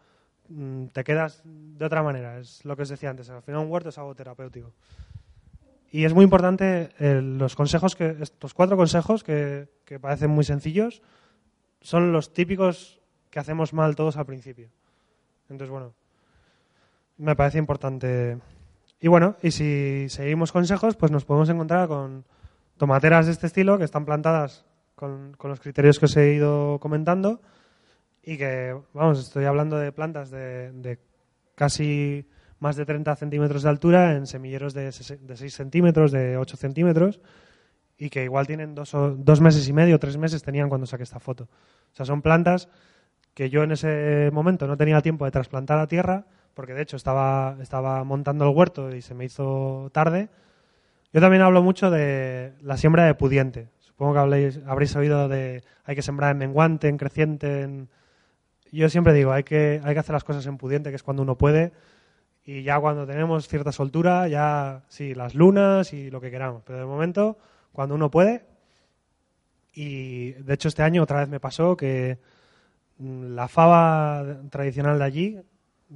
[0.50, 2.40] mm, te quedas de otra manera.
[2.40, 3.30] Es lo que os decía antes.
[3.30, 4.74] Al final un huerto es algo terapéutico.
[5.90, 10.44] Y es muy importante eh, los consejos que estos cuatro consejos que, que parecen muy
[10.44, 11.02] sencillos
[11.80, 13.00] son los típicos
[13.30, 14.70] que hacemos mal todos al principio.
[15.50, 15.94] Entonces, bueno,
[17.18, 18.38] me parece importante
[19.00, 22.26] Y bueno, y si seguimos consejos, pues nos podemos encontrar con
[22.78, 27.42] tomateras de este estilo que están plantadas con, los criterios que os he ido comentando
[28.24, 31.00] y que, vamos, estoy hablando de plantas de,
[31.56, 32.28] casi
[32.60, 36.58] más de 30 centímetros de altura en semilleros de, ses- de 6 centímetros, de 8
[36.58, 37.20] centímetros
[37.98, 41.04] y que igual tienen dos, o- dos meses y medio, tres meses tenían cuando saqué
[41.04, 41.46] esta foto.
[41.94, 42.70] O sea, son plantas
[43.34, 46.98] que yo en ese momento no tenía tiempo de trasplantar a tierra, porque de hecho
[46.98, 50.30] estaba, estaba montando el huerto y se me hizo tarde.
[51.18, 53.70] Yo también hablo mucho de la siembra de pudiente.
[53.80, 57.62] Supongo que habléis- habréis oído de hay que sembrar en menguante, en creciente.
[57.64, 57.90] En...
[58.72, 61.24] Yo siempre digo, hay que, hay que hacer las cosas en pudiente, que es cuando
[61.24, 61.72] uno puede.
[62.46, 66.62] Y ya cuando tenemos cierta soltura, ya sí, las lunas y lo que queramos.
[66.64, 67.40] Pero de momento,
[67.72, 68.46] cuando uno puede.
[69.74, 72.20] Y de hecho este año otra vez me pasó que
[73.00, 75.42] mm, la fava tradicional de allí,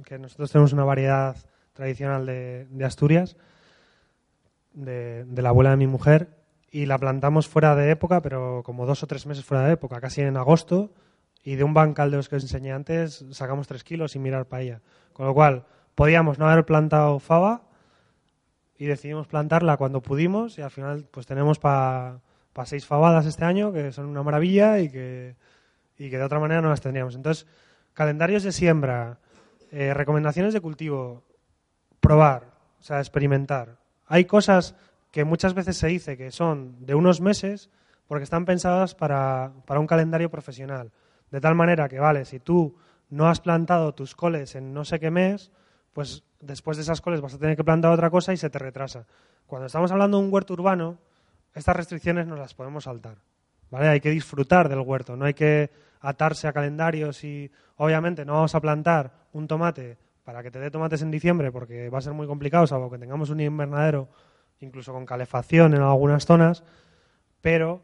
[0.04, 1.36] que nosotros tenemos una variedad
[1.74, 3.36] tradicional de Asturias,
[4.74, 6.28] de, la abuela de mi mujer,
[6.70, 10.00] y la plantamos fuera de época, pero como dos o tres meses fuera de época,
[10.00, 10.92] casi en agosto,
[11.44, 14.46] y de un bancal de los que os enseñé antes sacamos tres kilos sin mirar
[14.46, 14.80] para ella.
[15.12, 17.64] Con lo cual, podíamos no haber plantado fava
[18.78, 22.20] y decidimos plantarla cuando pudimos y al final pues tenemos para
[22.64, 25.36] seis favadas este año, que son una maravilla y que,
[25.98, 27.14] y que de otra manera no las tendríamos.
[27.14, 27.46] Entonces,
[27.92, 29.18] calendarios de siembra,
[29.70, 31.24] eh, recomendaciones de cultivo,
[32.00, 33.81] probar, o sea, experimentar.
[34.12, 34.74] Hay cosas
[35.10, 37.70] que muchas veces se dice que son de unos meses
[38.06, 40.92] porque están pensadas para, para un calendario profesional.
[41.30, 42.76] De tal manera que, vale, si tú
[43.08, 45.50] no has plantado tus coles en no sé qué mes,
[45.94, 48.58] pues después de esas coles vas a tener que plantar otra cosa y se te
[48.58, 49.06] retrasa.
[49.46, 50.98] Cuando estamos hablando de un huerto urbano,
[51.54, 53.16] estas restricciones nos las podemos saltar.
[53.70, 53.88] ¿vale?
[53.88, 55.70] Hay que disfrutar del huerto, no hay que
[56.00, 60.70] atarse a calendarios y obviamente no vamos a plantar un tomate para que te dé
[60.70, 64.08] tomates en diciembre porque va a ser muy complicado, salvo que tengamos un invernadero
[64.60, 66.62] incluso con calefacción en algunas zonas,
[67.40, 67.82] pero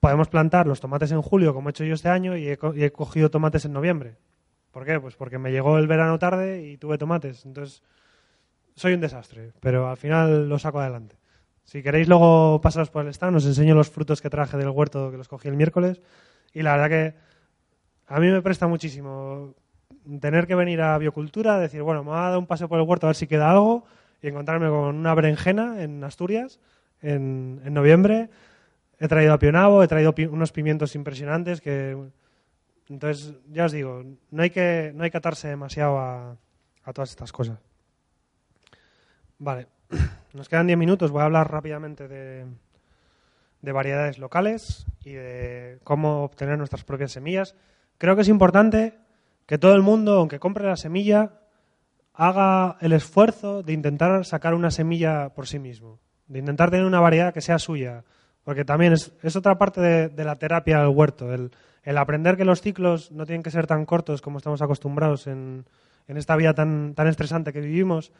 [0.00, 3.30] podemos plantar los tomates en julio como he hecho yo este año y he, cogido
[3.30, 4.16] tomates en noviembre.
[4.70, 5.00] ¿Por qué?
[5.00, 7.44] Pues porque me llegó el verano tarde y tuve tomates.
[7.44, 7.82] Entonces,
[8.74, 11.16] soy un desastre, pero al final lo saco adelante.
[11.64, 15.10] Si queréis luego pasaros por el stand, os enseño los frutos que traje del huerto
[15.10, 16.00] que los cogí el miércoles.
[16.52, 17.14] Y la verdad que
[18.08, 19.54] a mí me presta muchísimo
[20.20, 22.86] tener que venir a biocultura, decir, bueno, me voy a dar un paseo por el
[22.86, 23.84] huerto a ver si queda algo
[24.20, 26.60] y encontrarme con una berenjena en Asturias
[27.00, 28.30] en, en noviembre.
[28.98, 31.96] He traído a Pionavo, he traído unos pimientos impresionantes que...
[32.88, 36.36] Entonces, ya os digo, no hay que, no hay que atarse demasiado a,
[36.84, 37.58] a todas estas cosas.
[39.38, 39.66] Vale,
[40.34, 41.10] nos quedan 10 minutos.
[41.10, 42.44] Voy a hablar rápidamente de,
[43.62, 47.54] de variedades locales y de cómo obtener nuestras propias semillas.
[47.98, 48.98] Creo que es importante
[49.46, 51.32] que todo el mundo, aunque compre la semilla,
[52.14, 57.00] haga el esfuerzo de intentar sacar una semilla por sí mismo, de intentar tener una
[57.00, 58.04] variedad que sea suya,
[58.44, 61.50] porque también es, otra parte de, la terapia del huerto, el,
[61.82, 65.64] el aprender que los ciclos no tienen que ser tan cortos como estamos acostumbrados en,
[66.08, 68.12] en esta vida tan, tan estresante que vivimos.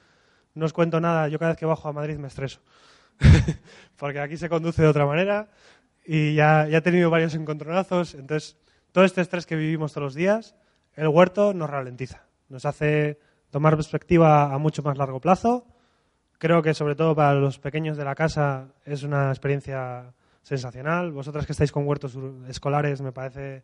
[0.54, 2.60] No os cuento nada, yo cada vez que bajo a Madrid me estreso,
[3.96, 5.48] porque aquí se conduce de otra manera
[6.04, 8.58] y ya, ya he tenido varios encontronazos, entonces
[8.92, 10.54] todo este estrés que vivimos todos los días,
[10.94, 13.18] el huerto nos ralentiza, nos hace
[13.50, 15.66] tomar perspectiva a mucho más largo plazo.
[16.38, 21.12] Creo que sobre todo para los pequeños de la casa es una experiencia sensacional.
[21.12, 23.62] Vosotras que estáis con huertos escolares me parece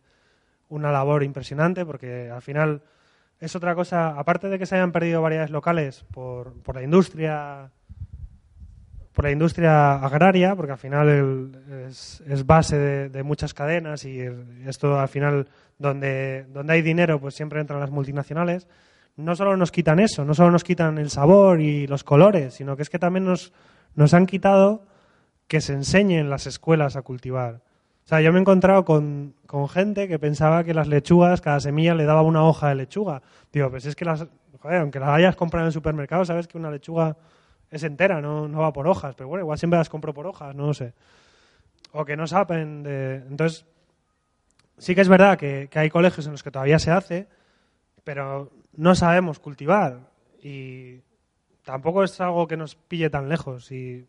[0.69, 2.83] una labor impresionante porque al final
[3.39, 7.71] es otra cosa, aparte de que se hayan perdido variedades locales por, por la industria
[9.19, 11.51] por la industria agraria, porque al final el-
[11.89, 14.21] es, base de, muchas cadenas y
[14.65, 15.45] esto al final
[15.77, 18.69] donde, donde hay dinero pues siempre entran las multinacionales.
[19.17, 22.77] No solo nos quitan eso, no solo nos quitan el sabor y los colores, sino
[22.77, 23.51] que es que también nos,
[23.93, 24.85] nos han quitado
[25.49, 27.55] que se enseñe en las escuelas a cultivar.
[28.05, 31.59] O sea, yo me he encontrado con, con gente que pensaba que las lechugas, cada
[31.59, 33.21] semilla le daba una hoja de lechuga.
[33.51, 34.25] Digo, pues es que las,
[34.61, 37.17] joder, aunque las hayas comprado en el supermercado, sabes que una lechuga
[37.71, 39.15] es entera, no, no va por hojas.
[39.15, 40.93] Pero bueno, igual siempre las compro por hojas, no lo sé.
[41.91, 43.15] O que no saben de...
[43.15, 43.65] Entonces,
[44.77, 47.27] sí que es verdad que, que hay colegios en los que todavía se hace,
[48.03, 49.99] pero no sabemos cultivar.
[50.41, 51.01] Y
[51.63, 53.71] tampoco es algo que nos pille tan lejos.
[53.71, 54.07] Y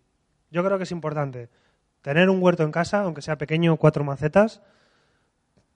[0.51, 1.49] yo creo que es importante
[2.03, 4.63] tener un huerto en casa, aunque sea pequeño, cuatro macetas,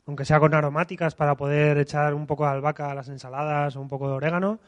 [0.06, 3.80] aunque sea con aromáticas para poder echar un poco de albahaca a las ensaladas o
[3.80, 4.60] un poco de orégano.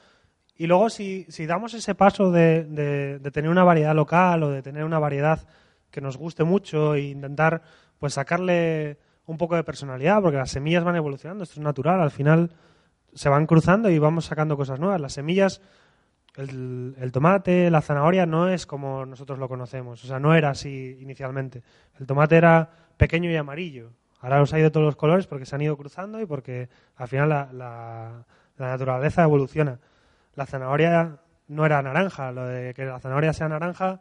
[0.57, 4.51] Y luego, si, si damos ese paso de, de- de tener una variedad local o
[4.51, 5.47] de tener una variedad
[5.91, 7.63] que nos guste mucho e intentar
[7.99, 12.11] pues sacarle un poco de personalidad, porque las semillas van evolucionando, esto es natural, al
[12.11, 12.51] final
[13.15, 15.01] se van cruzando y vamos sacando cosas nuevas.
[15.01, 15.61] Las semillas,
[16.37, 20.05] el, el tomate, la zanahoria no es como nosotros lo conocemos.
[20.05, 21.63] O sea, no era así inicialmente.
[21.99, 23.91] El tomate era pequeño y amarillo.
[24.21, 27.09] Ahora los hay de todos los colores porque se han ido cruzando y porque al
[27.09, 28.25] final la, la-
[28.59, 29.79] la naturaleza evoluciona.
[30.37, 31.19] La zanahoria
[31.49, 32.31] no era naranja.
[32.31, 34.01] Lo de que la zanahoria sea naranja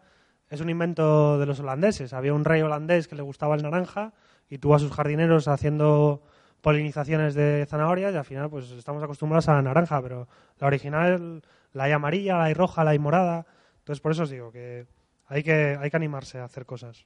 [0.49, 2.13] es un invento de los holandeses.
[2.13, 4.13] Había un rey holandés que le gustaba el naranja
[4.49, 6.21] y tuvo a sus jardineros haciendo
[6.61, 10.27] polinizaciones de zanahorias y al final pues estamos acostumbrados a la naranja, pero
[10.59, 11.43] la original
[11.73, 13.45] la hay amarilla, la hay roja, la hay morada.
[13.79, 14.87] Entonces por eso os digo que
[15.27, 17.05] hay que, hay que animarse a hacer cosas.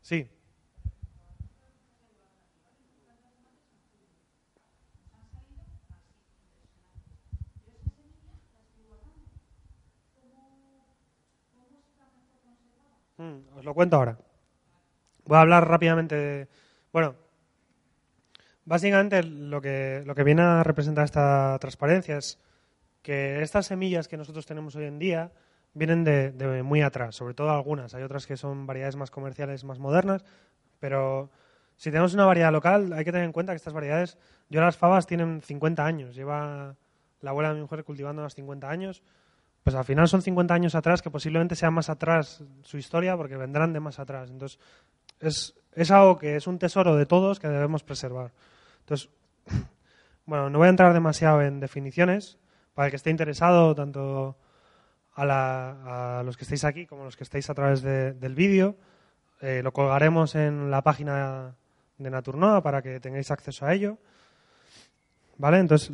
[0.00, 0.30] Sí.
[13.18, 14.18] Mm, os lo cuento ahora.
[15.24, 16.48] Voy a hablar rápidamente de...
[16.92, 17.14] Bueno,
[18.64, 22.38] básicamente lo que, lo que viene a representar esta transparencia es
[23.02, 25.32] que estas semillas que nosotros tenemos hoy en día
[25.74, 27.94] vienen de, muy atrás, sobre todo algunas.
[27.94, 30.24] Hay otras que son variedades más comerciales, más modernas,
[30.80, 31.30] pero
[31.76, 34.76] si tenemos una variedad local, hay que tener en cuenta que estas variedades, yo las
[34.76, 36.76] fabas tienen 50 años, lleva
[37.20, 39.02] la abuela de mi mujer cultivando unos 50 años,
[39.62, 43.36] pues al final son 50 años atrás, que posiblemente sea más atrás su historia, porque
[43.36, 44.30] vendrán de más atrás.
[44.30, 44.58] Entonces,
[45.20, 48.32] es, es algo que es un tesoro de todos que debemos preservar.
[48.80, 49.10] Entonces,
[50.26, 52.38] bueno, no voy a entrar demasiado en definiciones,
[52.74, 54.36] para el que esté interesado, tanto
[55.14, 58.12] a, la- a los que estéis aquí como a los que estéis a través de-
[58.14, 58.76] del vídeo,
[59.40, 61.54] eh, lo colgaremos en la página
[61.98, 63.98] de Naturnoa para que tengáis acceso a ello.
[65.36, 65.58] ¿Vale?
[65.58, 65.90] Entonces,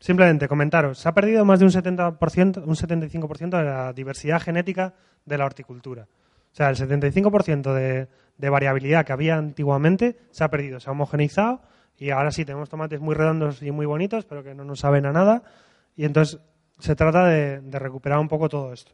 [0.00, 4.94] simplemente comentaros, se ha perdido más de un 70%, un 75% de la diversidad genética
[5.24, 6.08] de la horticultura.
[6.52, 10.92] O sea, el 75% de, de variabilidad que había antiguamente se ha perdido, se ha
[10.92, 11.60] homogeneizado
[11.96, 15.04] y ahora sí tenemos tomates muy redondos y muy bonitos, pero que no nos saben
[15.04, 15.42] a nada.
[15.94, 16.40] Y entonces
[16.78, 18.92] se trata de, recuperar un poco todo esto.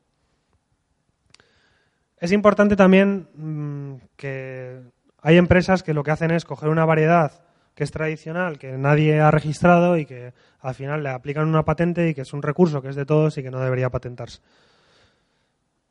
[2.18, 4.80] Es importante también mm, que
[5.22, 7.32] hay empresas que lo que hacen es coger una variedad
[7.76, 10.32] que es tradicional, que nadie ha registrado y que
[10.66, 13.38] al final le aplican una patente y que es un recurso que es de todos
[13.38, 14.40] y que no debería patentarse.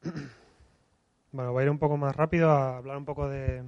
[1.32, 3.62] Bueno, voy a ir un poco más rápido a hablar un poco de,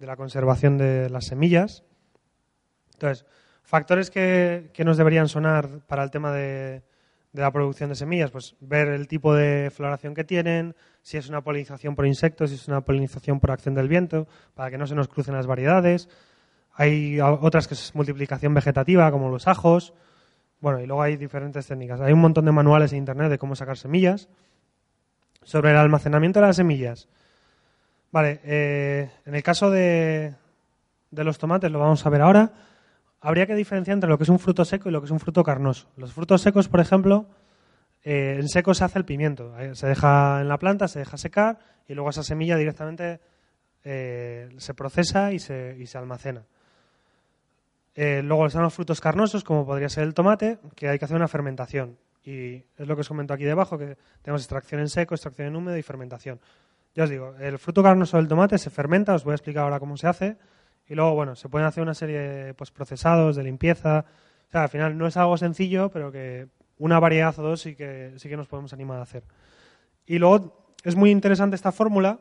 [0.00, 1.82] la conservación de las semillas.
[2.92, 3.24] Entonces,
[3.62, 6.82] factores que, que nos deberían sonar para el tema de,
[7.32, 11.30] de la producción de semillas, pues ver el tipo de floración que tienen, si es
[11.30, 14.86] una polinización por insectos, si es una polinización por acción del viento, para que no
[14.86, 16.10] se nos crucen las variedades.
[16.74, 19.94] Hay otras que es multiplicación vegetativa, como los ajos.
[20.60, 22.00] Bueno, y luego hay diferentes técnicas.
[22.00, 24.28] Hay un montón de manuales en internet de cómo sacar semillas.
[25.42, 27.08] Sobre el almacenamiento de las semillas.
[28.12, 30.34] Vale, eh, en el caso de,
[31.10, 32.52] de los tomates, lo vamos a ver ahora,
[33.20, 35.20] habría que diferenciar entre lo que es un fruto seco y lo que es un
[35.20, 35.88] fruto carnoso.
[35.96, 37.26] Los frutos secos, por ejemplo,
[38.02, 39.54] eh, en seco se hace el pimiento.
[39.74, 43.20] Se deja en la planta, se deja secar y luego esa semilla directamente
[43.84, 46.44] eh, se procesa y se, y se almacena.
[47.94, 51.16] Eh, luego están los frutos carnosos, como podría ser el tomate, que hay que hacer
[51.16, 51.98] una fermentación.
[52.22, 55.56] Y es lo que os comento aquí debajo, que tenemos extracción en seco, extracción en
[55.56, 56.40] húmedo y fermentación.
[56.94, 59.80] Ya os digo, el fruto carnoso del tomate se fermenta, os voy a explicar ahora
[59.80, 60.36] cómo se hace.
[60.86, 64.04] Y luego, bueno, se pueden hacer una serie de procesados, de limpieza.
[64.48, 66.48] O sea, al final no es algo sencillo, pero que
[66.78, 69.22] una variedad o dos sí que, sí que nos podemos animar a hacer.
[70.06, 72.18] Y luego es muy interesante esta fórmula.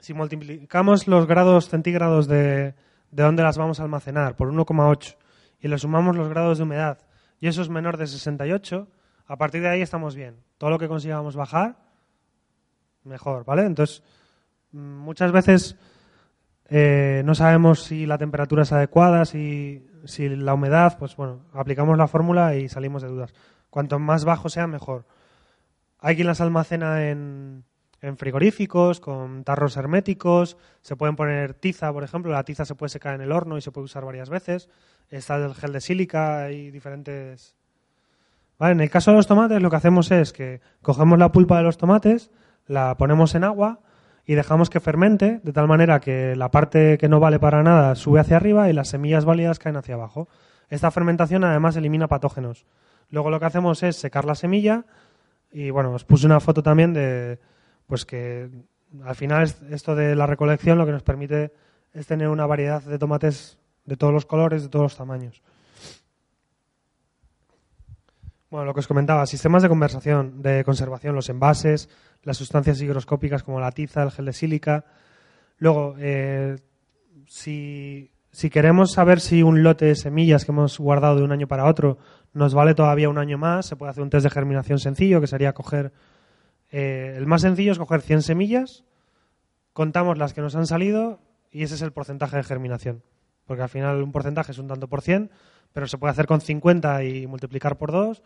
[0.00, 2.74] Si multiplicamos los grados centígrados de,
[3.14, 5.16] de donde las vamos a almacenar por 1,8
[5.60, 6.98] y le sumamos los grados de humedad
[7.40, 8.88] y eso es menor de 68,
[9.26, 10.36] a partir de ahí estamos bien.
[10.58, 11.76] Todo lo que consigamos bajar,
[13.04, 13.66] mejor, ¿vale?
[13.66, 14.02] Entonces,
[14.72, 15.76] mm, muchas veces
[16.68, 21.96] eh, no sabemos si la temperatura es adecuada, si, si la humedad, pues bueno, aplicamos
[21.96, 23.32] la fórmula y salimos de dudas.
[23.70, 25.04] Cuanto más bajo sea, mejor.
[26.00, 27.64] Hay quien las almacena en,
[28.04, 32.90] en frigoríficos, con tarros herméticos, se pueden poner tiza, por ejemplo, la tiza se puede
[32.90, 34.68] secar en el horno y se puede usar varias veces.
[35.08, 37.56] Está el gel de sílica, hay diferentes...
[38.58, 41.56] Vale, en el caso de los tomates lo que hacemos es que cogemos la pulpa
[41.56, 42.30] de los tomates,
[42.66, 43.80] la ponemos en agua
[44.26, 47.94] y dejamos que fermente de tal manera que la parte que no vale para nada
[47.94, 50.28] sube hacia arriba y las semillas válidas caen hacia abajo.
[50.68, 52.66] Esta fermentación además elimina patógenos.
[53.08, 54.84] Luego lo que hacemos es secar la semilla
[55.50, 57.38] y bueno, os puse una foto también de
[57.86, 58.50] pues que
[59.04, 61.52] al final es- esto de la recolección lo que nos permite
[61.92, 65.42] es tener una variedad de tomates de todos los colores, de todos los tamaños.
[68.50, 71.88] Bueno, lo que os comentaba, sistemas de conversación, de conservación, los envases,
[72.22, 74.84] las sustancias higroscópicas como la tiza, el gel de sílica.
[75.58, 76.56] Luego, eh,
[77.26, 81.48] si, si queremos saber si un lote de semillas que hemos guardado de un año
[81.48, 81.98] para otro
[82.32, 83.66] nos vale todavía un año más.
[83.66, 85.92] Se puede hacer un test de germinación sencillo, que sería coger.
[86.76, 88.82] Eh, el más sencillo es coger 100 semillas,
[89.72, 91.20] contamos las que nos han salido
[91.52, 93.04] y ese es el porcentaje de germinación.
[93.46, 95.30] Porque al final un porcentaje es un tanto por cien,
[95.72, 98.24] pero se puede hacer con 50 y multiplicar por 2.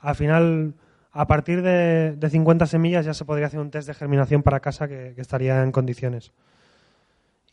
[0.00, 0.74] Al final,
[1.12, 4.60] a partir de, de 50 semillas ya se podría hacer un test de germinación para
[4.60, 6.34] casa que, que estaría en condiciones.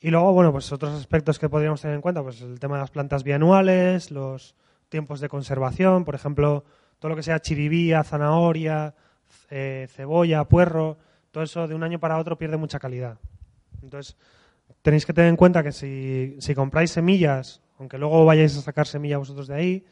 [0.01, 2.81] Y luego, bueno, pues otros aspectos que podríamos tener en cuenta, pues el tema de
[2.81, 4.53] las plantas bianuales, los
[4.89, 6.65] tiempos de conservación, por ejemplo,
[6.99, 8.95] todo lo que sea chiribía, zanahoria,
[9.49, 10.97] eh, cebolla, puerro,
[11.31, 13.17] todo eso de un año para otro pierde mucha calidad.
[13.81, 14.15] Entonces,
[14.81, 19.17] tenéis que tener en cuenta que si, compráis semillas, aunque luego vayáis a sacar semilla
[19.17, 19.85] vosotros de ahí,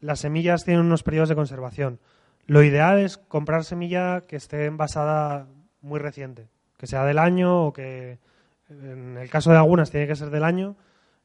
[0.00, 2.00] las semillas tienen unos periodos de conservación.
[2.46, 5.46] Lo ideal es comprar semilla que esté envasada
[5.82, 8.18] muy reciente, que sea del año o que
[8.70, 10.76] en el caso de algunas tiene que ser del año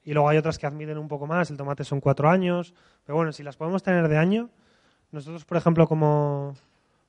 [0.04, 2.74] y luego hay otras que admiten un poco más, el tomate son cuatro años,
[3.06, 4.50] pero bueno, si las podemos tener de año,
[5.12, 6.56] nosotros, por ejemplo, como,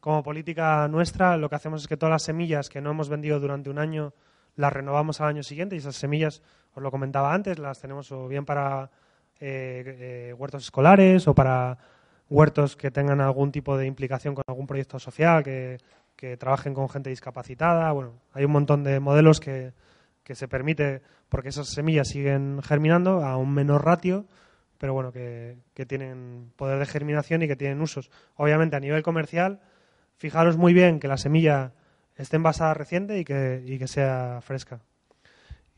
[0.01, 3.41] como política nuestra, lo que hacemos es que todas las semillas que no hemos vendido
[3.41, 4.13] durante un año
[4.57, 6.43] las renovamos al año siguiente y esas semillas,
[6.75, 8.91] os lo comentaba antes, las tenemos o bien para
[9.41, 9.83] eh,
[10.31, 11.79] eh, huertos escolares o para
[12.29, 15.79] huertos que tengan algún tipo de implicación con algún proyecto social, que,
[16.17, 17.93] que trabajen con gente discapacitada.
[17.93, 19.73] Bueno, hay un montón de modelos que,
[20.25, 24.27] que se permite, porque esas semillas siguen germinando a un menor ratio,
[24.79, 28.11] pero bueno, que, que tienen poder de germinación y que tienen usos.
[28.35, 29.61] Obviamente, a nivel comercial,
[30.17, 31.73] fijaros muy bien que la semilla
[32.17, 34.81] esté envasada reciente y que, y que sea fresca.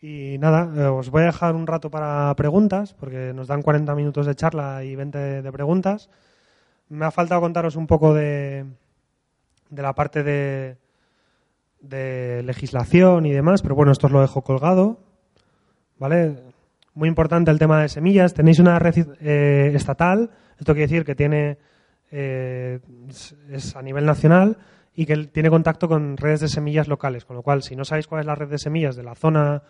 [0.00, 3.94] Y nada, eh, os voy a dejar un rato para preguntas, porque nos dan 40
[3.94, 6.08] minutos de charla y 20 de, preguntas.
[6.88, 8.64] Me ha faltado contaros un poco de,
[9.70, 10.76] de la parte de,
[11.80, 15.00] de legislación y demás, pero bueno, esto os lo dejo colgado.
[15.98, 16.36] ¿Vale?
[16.94, 18.34] Muy importante el tema de semillas.
[18.34, 21.58] Tenéis una red eh, estatal, esto quiere decir que tiene
[22.10, 22.80] eh,
[23.50, 24.56] es- a nivel nacional
[24.94, 28.06] y que tiene contacto con redes de semillas locales, con lo cual si no sabéis
[28.06, 29.62] cuál es la red de semillas de la zona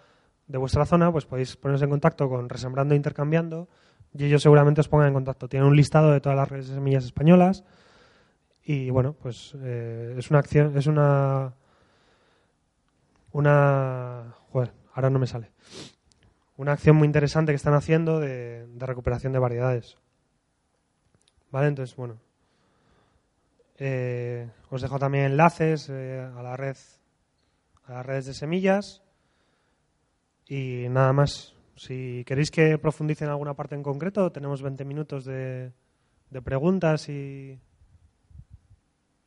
[0.47, 3.69] de vuestra zona, pues podéis poneros en contacto con Resembrando e Intercambiando
[4.15, 5.49] y ellos seguramente os pongan en contacto.
[5.49, 7.65] Tienen un listado de todas las redes de semillas españolas
[8.65, 11.53] y bueno, pues eh, es una acción, es una
[13.33, 15.51] una joder, ahora no me sale.
[16.57, 19.97] Una acción muy interesante que están haciendo de, de recuperación de variedades.
[21.51, 22.17] Vale, entonces bueno,
[23.79, 26.77] eh, os dejo también enlaces eh, a la red,
[27.85, 29.03] a las redes de semillas
[30.47, 31.55] y nada más.
[31.77, 35.73] Si queréis que profundice en alguna parte en concreto, tenemos 20 minutos de,
[36.31, 37.59] de preguntas y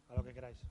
[0.09, 0.70] a lo que queráis.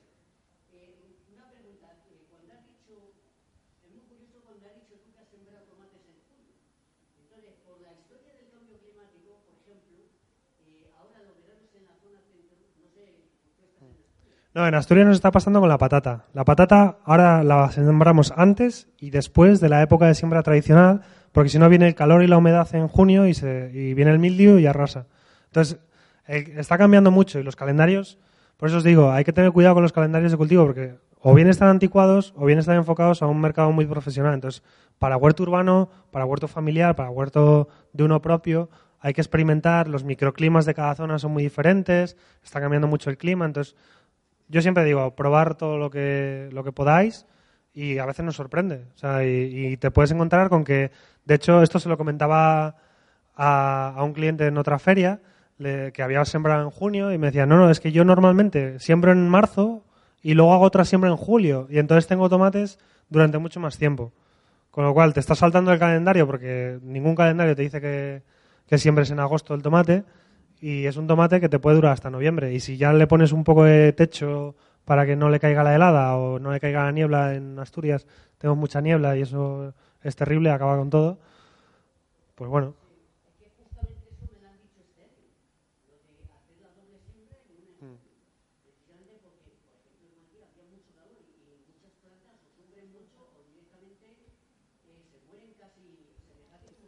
[14.53, 16.25] No, en Asturias nos está pasando con la patata.
[16.33, 21.49] La patata ahora la sembramos antes y después de la época de siembra tradicional, porque
[21.49, 24.19] si no viene el calor y la humedad en junio y, se, y viene el
[24.19, 25.07] mildiu y arrasa.
[25.45, 25.79] Entonces,
[26.27, 28.19] está cambiando mucho y los calendarios,
[28.57, 31.33] por eso os digo, hay que tener cuidado con los calendarios de cultivo, porque o
[31.33, 34.33] bien están anticuados o bien están enfocados a un mercado muy profesional.
[34.33, 34.63] Entonces,
[34.99, 40.03] para huerto urbano, para huerto familiar, para huerto de uno propio, hay que experimentar, los
[40.03, 43.75] microclimas de cada zona son muy diferentes, está cambiando mucho el clima, entonces
[44.51, 47.25] yo siempre digo, probar todo lo que, lo que podáis
[47.73, 48.85] y a veces nos sorprende.
[48.93, 50.91] O sea, y, te puedes encontrar con que,
[51.25, 52.75] de hecho, esto se lo comentaba
[53.35, 55.21] a, a un cliente en otra feria,
[55.57, 58.77] le- que había sembrado en junio y me decía, no, no, es que yo normalmente
[58.79, 59.85] siembro en marzo
[60.21, 62.77] y luego hago otra siembra en julio y entonces tengo tomates
[63.09, 64.11] durante mucho más tiempo.
[64.69, 68.21] Con lo cual te estás saltando el calendario porque ningún calendario te dice que,
[68.67, 70.03] que siembres en agosto el tomate
[70.61, 72.53] y es un tomate que te puede durar hasta noviembre.
[72.53, 74.55] Y si ya le pones un poco de techo
[74.85, 78.05] para que no le caiga la helada o no le caiga la niebla en Asturias,
[78.37, 81.17] tenemos mucha niebla y eso es terrible, acaba con todo.
[82.35, 82.75] Pues bueno.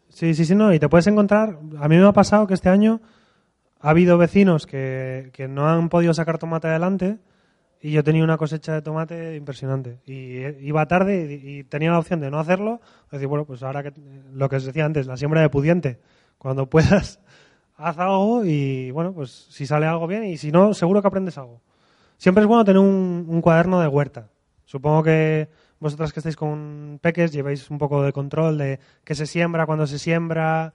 [0.09, 2.69] Sí, sí, sí, no, y te puedes encontrar, a mí me ha pasado que este
[2.69, 3.01] año
[3.83, 7.19] ha habido vecinos que, que no han podido sacar tomate adelante
[7.81, 9.99] y yo tenía una cosecha de tomate impresionante.
[10.05, 12.79] Y eh, iba tarde y, tenía la opción de no hacerlo,
[13.11, 13.91] decir, bueno, pues ahora que
[14.33, 15.99] lo que os decía antes, la siembra de pudiente,
[16.37, 17.19] cuando puedas,
[17.75, 21.37] haz algo y bueno, pues si sale algo bien y si no, seguro que aprendes
[21.37, 21.59] algo.
[22.17, 24.29] Siempre es bueno tener un, un cuaderno de huerta.
[24.63, 25.49] Supongo que
[25.81, 29.87] vosotras que estáis con peques lleváis un poco de control de qué se siembra, cuándo
[29.87, 30.73] se siembra.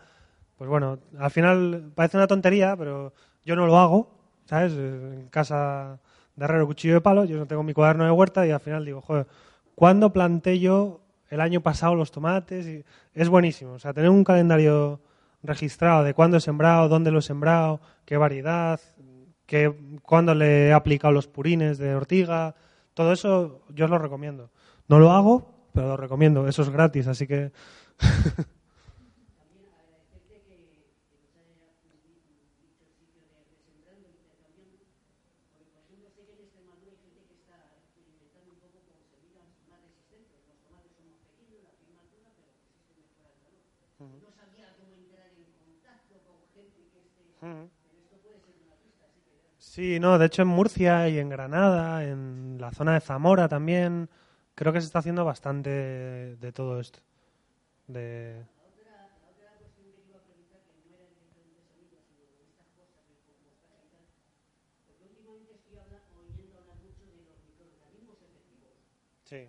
[0.59, 4.11] Pues bueno, al final parece una tontería, pero yo no lo hago,
[4.45, 4.73] ¿sabes?
[4.73, 6.01] En casa
[6.35, 8.85] de herrero, cuchillo de palo, yo no tengo mi cuaderno de huerta y al final
[8.85, 9.29] digo, joder,
[9.77, 11.01] ¿cuándo planté yo
[11.31, 12.67] el año pasado los tomates?
[12.67, 12.85] Y
[13.15, 15.01] es buenísimo, o sea, tener un calendario
[15.45, 18.81] registrado de cuándo he sembrado, dónde lo he sembrado, qué variedad,
[19.47, 22.57] qué, cuándo le he aplicado los purines de ortiga,
[22.95, 24.51] todo eso yo os lo recomiendo.
[24.89, 27.53] No lo hago, pero lo recomiendo, eso es gratis, así que...
[49.79, 54.11] Sí, no, de hecho en Murcia y en Granada, en la zona de Zamora también,
[54.57, 56.99] creo que se está haciendo bastante de todo esto.
[57.87, 58.47] De...
[69.25, 69.49] Sí.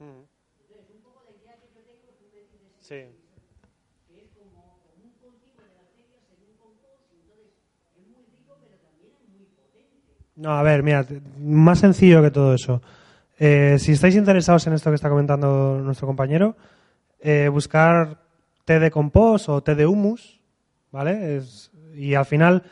[0.00, 0.26] Mm.
[2.84, 3.00] Sí.
[10.36, 11.06] No, a ver, mira,
[11.38, 12.82] más sencillo que todo eso.
[13.38, 16.56] Eh, si estáis interesados en esto que está comentando nuestro compañero,
[17.20, 18.20] eh, buscar
[18.64, 20.40] té de compost o té de humus,
[20.90, 21.36] ¿vale?
[21.36, 22.62] Es- y al final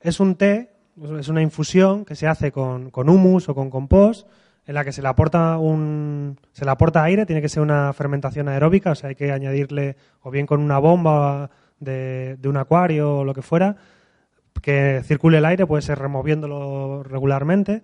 [0.00, 0.70] es un té,
[1.18, 4.26] es una infusión que se hace con, con humus o con compost,
[4.68, 7.90] en la que se le aporta un se le aporta aire, tiene que ser una
[7.94, 11.50] fermentación aeróbica, o sea, hay que añadirle o bien con una bomba
[11.80, 13.76] de, de un acuario o lo que fuera,
[14.60, 17.82] que circule el aire, puede ser removiéndolo regularmente.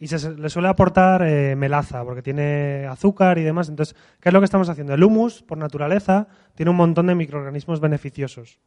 [0.00, 3.68] Y se, le suele aportar eh, melaza, porque tiene azúcar y demás.
[3.68, 4.92] Entonces, ¿qué es lo que estamos haciendo?
[4.92, 6.26] El humus, por naturaleza,
[6.56, 8.58] tiene un montón de microorganismos beneficiosos.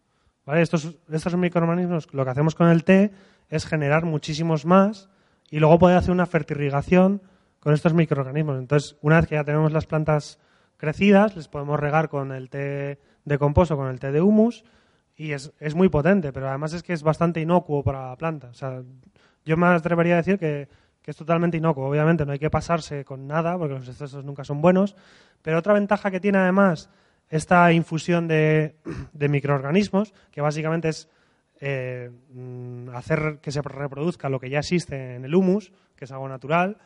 [0.45, 0.61] ¿Vale?
[0.61, 3.11] Estos, estos microorganismos, lo que hacemos con el té
[3.49, 5.09] es generar muchísimos más
[5.51, 7.21] y luego poder hacer una fertirrigación
[7.59, 8.59] con estos microorganismos.
[8.59, 10.39] Entonces, una vez que ya tenemos las plantas
[10.77, 14.63] crecidas, les podemos regar con el té de compost o con el té de humus
[15.15, 18.49] y es, es muy potente, pero además es que es bastante inocuo para la planta.
[18.49, 18.83] O sea,
[19.45, 20.67] yo me atrevería a decir que,
[21.01, 21.87] que es totalmente inocuo.
[21.87, 24.95] Obviamente no hay que pasarse con nada, porque los excesos nunca son buenos,
[25.41, 26.89] pero otra ventaja que tiene además
[27.29, 28.75] esta infusión de,
[29.13, 31.09] de microorganismos, que básicamente es
[31.59, 36.11] eh, mm, hacer que se reproduzca lo que ya existe en el humus, que es
[36.11, 36.77] algo natural,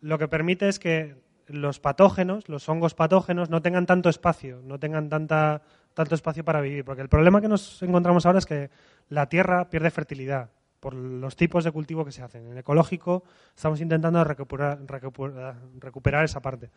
[0.00, 4.78] lo que permite es que los patógenos, los hongos patógenos, no tengan tanto espacio, no
[4.78, 5.62] tengan tanta,
[5.94, 6.84] tanto espacio para vivir.
[6.84, 8.70] Porque el problema que nos encontramos ahora es que
[9.08, 12.46] la tierra pierde fertilidad por los tipos de cultivo que se hacen.
[12.46, 13.24] En ecológico
[13.54, 16.70] estamos intentando recuperar, recuperar, recuperar esa parte.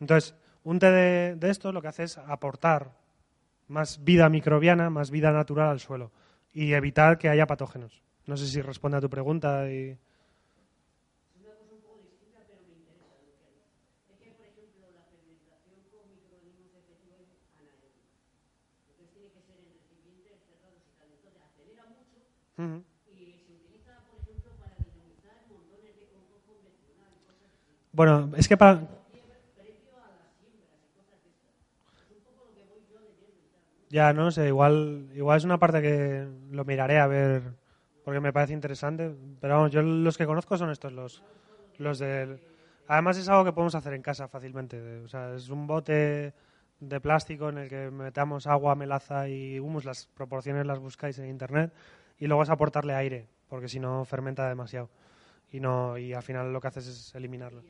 [0.00, 0.34] Entonces,
[0.64, 2.92] un té de, de esto lo que hace es aportar
[3.68, 6.10] más vida microbiana, más vida natural al suelo
[6.52, 8.02] y evitar que haya patógenos.
[8.26, 9.70] No sé si responde a tu pregunta.
[9.70, 9.96] Y...
[22.60, 22.84] Ujú.
[27.92, 28.80] Bueno, es que para...
[33.88, 37.42] Ya, no sé, igual, igual es una parte que lo miraré a ver
[38.04, 39.10] porque me parece interesante.
[39.40, 41.22] Pero vamos, yo los que conozco son estos, los,
[41.78, 42.40] los del...
[42.86, 45.00] Además es algo que podemos hacer en casa fácilmente.
[45.00, 46.34] O sea, es un bote
[46.80, 51.26] de plástico en el que metamos agua, melaza y humus, las proporciones las buscáis en
[51.28, 51.72] internet,
[52.20, 54.90] y luego es aportarle aire, porque si no fermenta demasiado.
[55.52, 57.64] Y no y al final lo que haces es eliminarlo.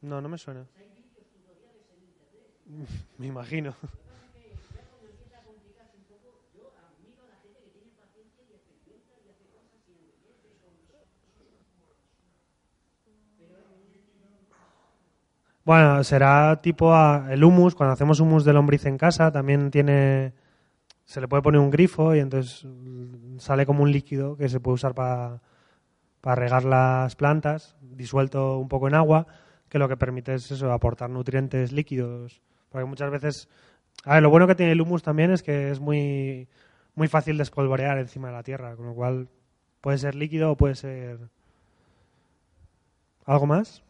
[0.00, 0.68] No, no me suena.
[3.18, 3.74] Me imagino.
[15.64, 20.32] Bueno, será tipo a- el humus, cuando hacemos humus de lombriz en casa, también tiene,
[21.08, 22.66] se le puede poner un grifo y entonces
[23.38, 25.40] sale como un líquido que se puede usar para,
[26.20, 29.26] para regar las plantas, disuelto un poco en agua,
[29.70, 32.42] que lo que permite es eso, aportar nutrientes líquidos.
[32.68, 33.48] Porque muchas veces,
[34.04, 36.46] a ver, lo bueno que tiene el humus también es que es muy,
[36.94, 39.30] muy fácil de espolvorear encima de la tierra, con lo cual
[39.80, 41.30] puede ser líquido o puede ser...
[43.24, 43.82] ¿Algo más?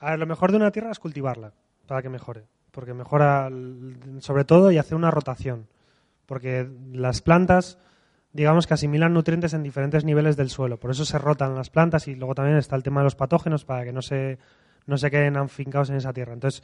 [0.00, 1.52] A ver, lo mejor de una tierra es cultivarla
[1.86, 3.48] para que mejore, porque mejora
[4.18, 5.68] sobre todo y hace una rotación,
[6.26, 7.78] porque las plantas,
[8.32, 12.08] digamos que asimilan nutrientes en diferentes niveles del suelo, por eso se rotan las plantas
[12.08, 14.38] y luego también está el tema de los patógenos para que no se
[14.86, 16.32] no se queden afincados en esa tierra.
[16.32, 16.62] Entonces,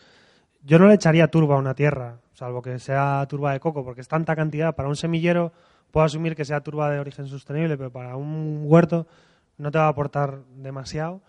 [0.64, 4.01] yo no le echaría turba a una tierra, salvo que sea turba de coco, porque
[4.01, 5.53] es tanta cantidad para un semillero,
[5.91, 9.07] puedo asumir que sea turba de origen sostenible, pero para un huerto
[9.59, 11.21] no te va a aportar demasiado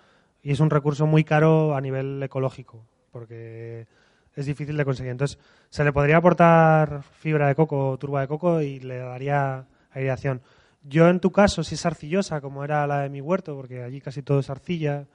[0.41, 3.87] y es un recurso muy caro a nivel ecológico porque
[4.35, 5.11] es difícil de conseguir.
[5.11, 5.37] Entonces,
[5.69, 10.41] se le podría aportar fibra de coco turba de coco y le daría aireación.
[10.83, 13.99] Yo, en tu caso, si es arcillosa, como era la de mi huerto, porque allí
[13.99, 15.05] casi todo es arcilla,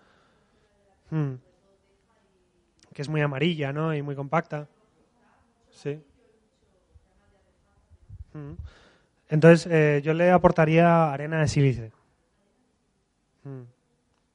[1.11, 1.35] hmm,
[2.93, 3.95] que es muy amarilla ¿no?
[3.95, 4.69] y muy compacta.
[5.71, 6.01] Sí.
[8.35, 8.53] Hmm.
[9.31, 11.93] Entonces, eh, yo le aportaría arena de sílice.
[13.45, 13.63] Mm.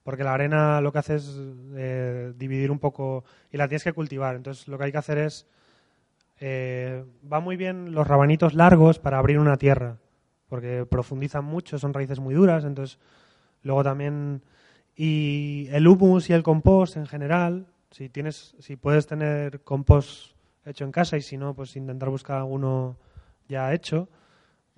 [0.04, 1.38] Porque la arena lo que hace es
[1.76, 4.36] eh, dividir un poco y la tienes que cultivar.
[4.36, 5.46] Entonces lo que hay que hacer es...
[6.40, 9.98] eh, va muy bien los rabanitos largos para abrir una tierra,
[10.48, 12.64] porque profundizan mucho, son raíces muy duras.
[12.64, 12.98] Entonces
[13.62, 14.42] luego también...
[14.96, 20.36] Y el humus y el compost en general, si, tienes, si puedes tener compost
[20.66, 22.98] hecho en casa y si no, pues intentar buscar alguno
[23.48, 24.10] ya hecho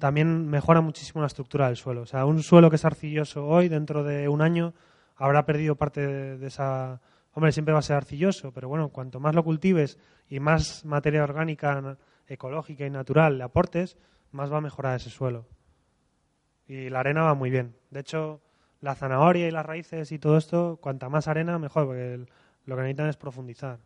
[0.02, 2.02] también mejora muchísimo la estructura del suelo.
[2.02, 4.74] O sea, un suelo que es arcilloso hoy, dentro de un año,
[5.16, 6.06] habrá perdido parte
[6.38, 7.00] de, esa...
[7.34, 9.98] Hombre, siempre va a ser arcilloso, pero bueno, cuanto más lo cultives
[10.28, 11.98] y más materia orgánica,
[12.28, 13.98] ecológica y natural le aportes,
[14.32, 15.46] más va a mejorar ese suelo.
[16.68, 17.76] Y la arena va muy bien.
[17.92, 18.42] De hecho,
[18.82, 22.26] la zanahoria y las raíces y todo esto, cuanta más arena, mejor, porque
[22.66, 23.80] lo que necesitan es profundizar.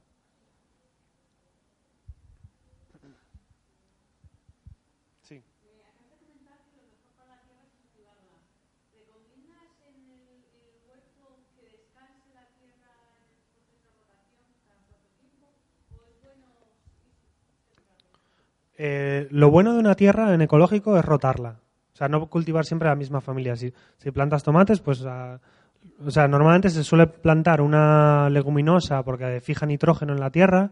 [18.78, 21.60] Eh, lo bueno de una tierra en ecológico es rotarla.
[21.94, 23.56] O sea, no cultivar siempre la misma familia.
[23.56, 25.02] Si, si plantas tomates, pues...
[25.02, 30.72] o sea, normalmente se suele plantar una leguminosa porque fija nitrógeno en la tierra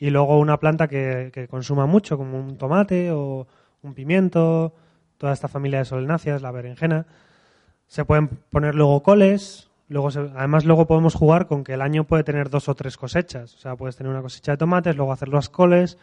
[0.00, 3.46] y luego una planta que, que consuma mucho, como un tomate o
[3.82, 4.74] un pimiento,
[5.18, 7.06] toda esta familia de solenáceas, la berenjena.
[7.86, 12.02] Se pueden poner luego coles, luego se- además luego podemos jugar con que el año
[12.04, 13.54] puede tener dos o tres cosechas.
[13.54, 15.98] O sea, puedes tener una cosecha de tomates, luego hacer los coles,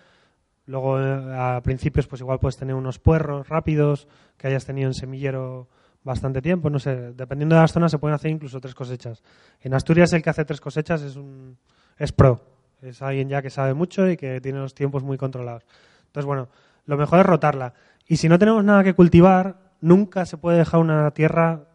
[0.72, 4.08] luego eh, a principios pues igual puedes tener unos puerros rápidos
[4.38, 5.68] que hayas tenido en semillero
[6.04, 9.22] bastante tiempo, no sé, dependiendo de las zonas se pueden hacer incluso tres cosechas.
[9.60, 11.58] En Asturias el que hace tres cosechas es un
[12.00, 12.42] es pro,
[12.82, 15.64] es alguien ya que sabe mucho y que tiene los tiempos muy controlados.
[16.08, 16.50] Entonces, bueno,
[16.86, 17.74] lo mejor es rotarla.
[18.08, 21.66] Y si no tenemos nada que cultivar, nunca se puede dejar una tierra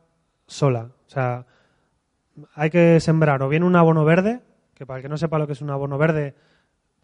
[0.46, 0.90] sola.
[1.06, 1.46] O sea,
[2.54, 4.40] hay que sembrar o bien un abono verde,
[4.74, 6.34] que para el que no sepa lo que es un abono verde,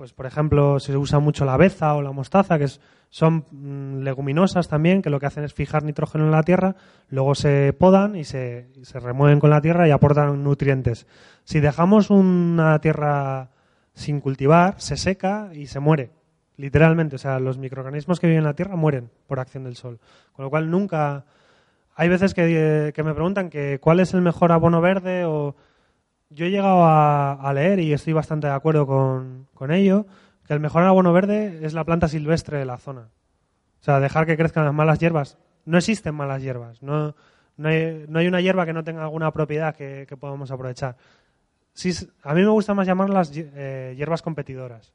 [0.03, 2.67] pues por ejemplo se usa mucho la beza o la mostaza, que
[3.09, 6.75] son mm, leguminosas también, que lo que hacen es fijar nitrógeno en la tierra,
[7.09, 11.07] luego se podan y se, y se remueven con la tierra y aportan nutrientes.
[11.45, 13.51] Si dejamos una tierra
[13.95, 16.11] sin cultivar, se seca y se muere,
[16.57, 17.15] literalmente.
[17.15, 20.01] O sea, los microorganismos que viven en la tierra mueren por acción del sol.
[20.33, 21.27] Con lo cual nunca...
[21.95, 25.55] Hay veces que, que me preguntan que cuál es el mejor abono verde o
[26.35, 30.07] yo he llegado a, a leer y estoy bastante de acuerdo con, con ello,
[30.47, 33.09] que el mejor abono verde es la planta silvestre de la zona.
[33.81, 35.39] O sea, dejar que crezcan las malas hierbas.
[35.65, 36.83] No existen malas hierbas.
[36.83, 37.15] No,
[37.57, 40.97] no, hay, no hay una hierba que no tenga alguna propiedad que, que podamos aprovechar.
[42.23, 44.93] A mí me gusta más llamarlas eh, hierbas competidoras.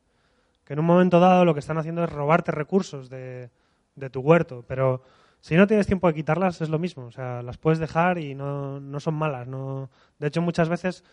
[0.63, 3.49] Que en un momento dado lo que están haciendo es robarte recursos de,
[3.95, 4.63] de tu huerto.
[4.67, 5.01] Pero
[5.39, 7.05] si no tienes tiempo de quitarlas, es lo mismo.
[7.05, 9.47] O sea, las puedes dejar y no, no son malas.
[9.47, 9.89] No...
[10.19, 11.03] De hecho, muchas veces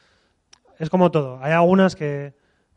[0.78, 1.38] es como todo.
[1.42, 2.34] Hay algunas que,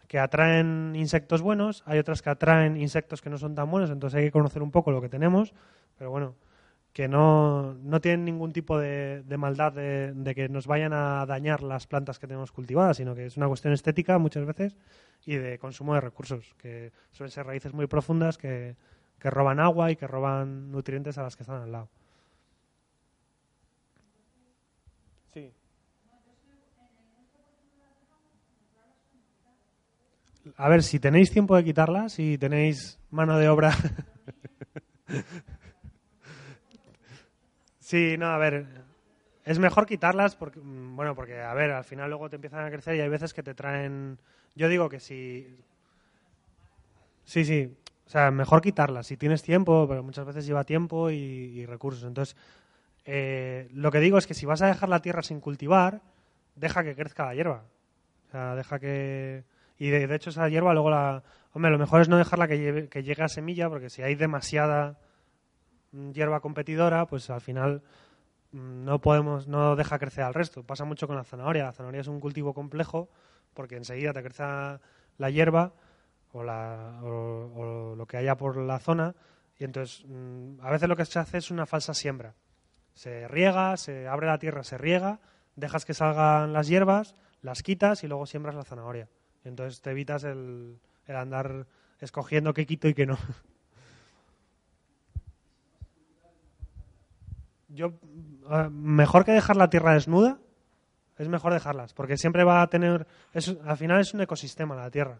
[0.07, 4.17] que atraen insectos buenos, hay otras que atraen insectos que no son tan buenos, entonces
[4.17, 5.53] hay que conocer un poco lo que tenemos,
[5.97, 6.35] pero bueno,
[6.93, 11.61] que no, no tienen ningún tipo de, maldad de, de que nos vayan a dañar
[11.61, 14.75] las plantas que tenemos cultivadas, sino que es una cuestión estética muchas veces
[15.25, 18.75] y de consumo de recursos, que suelen ser raíces muy profundas que,
[19.19, 21.89] que roban agua y que roban nutrientes a las que están al lado.
[30.55, 33.75] A ver, si tenéis tiempo de quitarlas, si tenéis mano de obra.
[37.79, 38.65] sí, no, a ver.
[39.45, 42.71] Es mejor quitarlas porque, mm, bueno, porque, a ver, al final luego te empiezan a
[42.71, 44.17] crecer y hay veces que te traen.
[44.55, 45.57] Yo digo que si.
[47.25, 47.75] Sí, sí.
[48.05, 52.03] O sea, mejor quitarlas si tienes tiempo, pero muchas veces lleva tiempo y, y recursos.
[52.03, 52.37] Entonces,
[53.09, 56.01] eh, lo que digo es que si vas a dejar la tierra sin cultivar,
[56.55, 57.63] deja que crezca la hierba.
[58.27, 59.45] O sea, deja que.
[59.77, 61.23] Y de, hecho, esa hierba luego la.
[61.53, 62.57] Hombre, lo mejor es no dejarla que,
[63.03, 64.99] llegue a semilla, porque si hay demasiada
[65.91, 67.83] mm, hierba competidora, pues al final
[68.51, 70.63] mm, no podemos, no deja crecer al resto.
[70.63, 71.65] Pasa mucho con la zanahoria.
[71.65, 73.09] La zanahoria es un cultivo complejo
[73.53, 75.73] porque enseguida te crece la hierba
[76.31, 79.15] o, la, o lo que haya por la zona
[79.59, 82.35] y entonces mm, a veces lo que se hace es una falsa siembra.
[82.93, 85.19] Se riega, se abre la tierra, se riega,
[85.55, 89.09] dejas que salgan las hierbas, las quitas y luego siembras la zanahoria.
[89.47, 91.65] Entonces te evitas el, el andar
[91.99, 93.17] escogiendo qué quito y qué no.
[97.69, 97.93] Yo,
[98.49, 100.39] eh, mejor que dejar la tierra desnuda,
[101.17, 104.91] es mejor dejarlas, porque siempre va a tener, es, al final es un ecosistema la
[104.91, 105.19] tierra.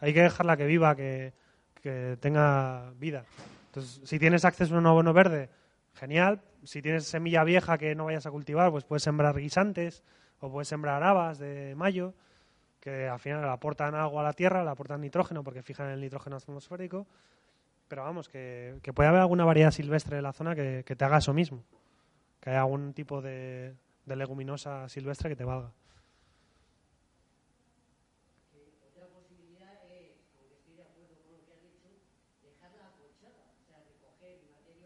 [0.00, 1.32] Hay que dejarla que viva, que,
[1.82, 3.24] que tenga vida.
[3.66, 5.50] Entonces, si tienes acceso a un abono verde,
[5.94, 6.40] genial.
[6.64, 10.02] Si tienes semilla vieja que no vayas a cultivar, pues puedes sembrar guisantes
[10.40, 12.14] o puedes sembrar habas de mayo,
[12.80, 16.00] que al final le aportan agua a la tierra, le aportan nitrógeno porque fijan el
[16.00, 17.06] nitrógeno atmosférico.
[17.88, 21.04] Pero vamos, que, que puede haber alguna variedad silvestre de la zona que, que te
[21.04, 21.64] haga eso mismo.
[22.40, 23.74] Que haya algún tipo de,
[24.06, 25.72] de leguminosa silvestre que te valga.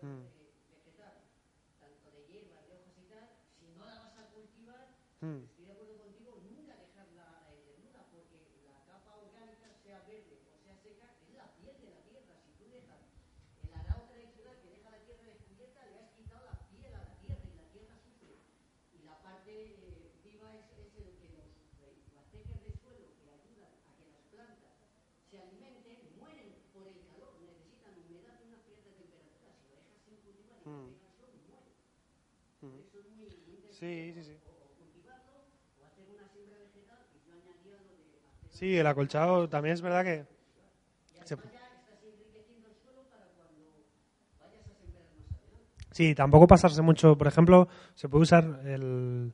[0.05, 0.27] Mm.
[5.25, 5.47] Mm.
[30.67, 30.95] Mm.
[32.63, 32.83] Mm.
[33.83, 34.37] Sí, sí, sí.
[38.51, 40.25] Sí, el acolchado también es verdad que...
[41.25, 41.37] se-
[45.91, 47.17] Sí, tampoco pasarse mucho.
[47.19, 49.33] Por ejemplo, se puede usar el,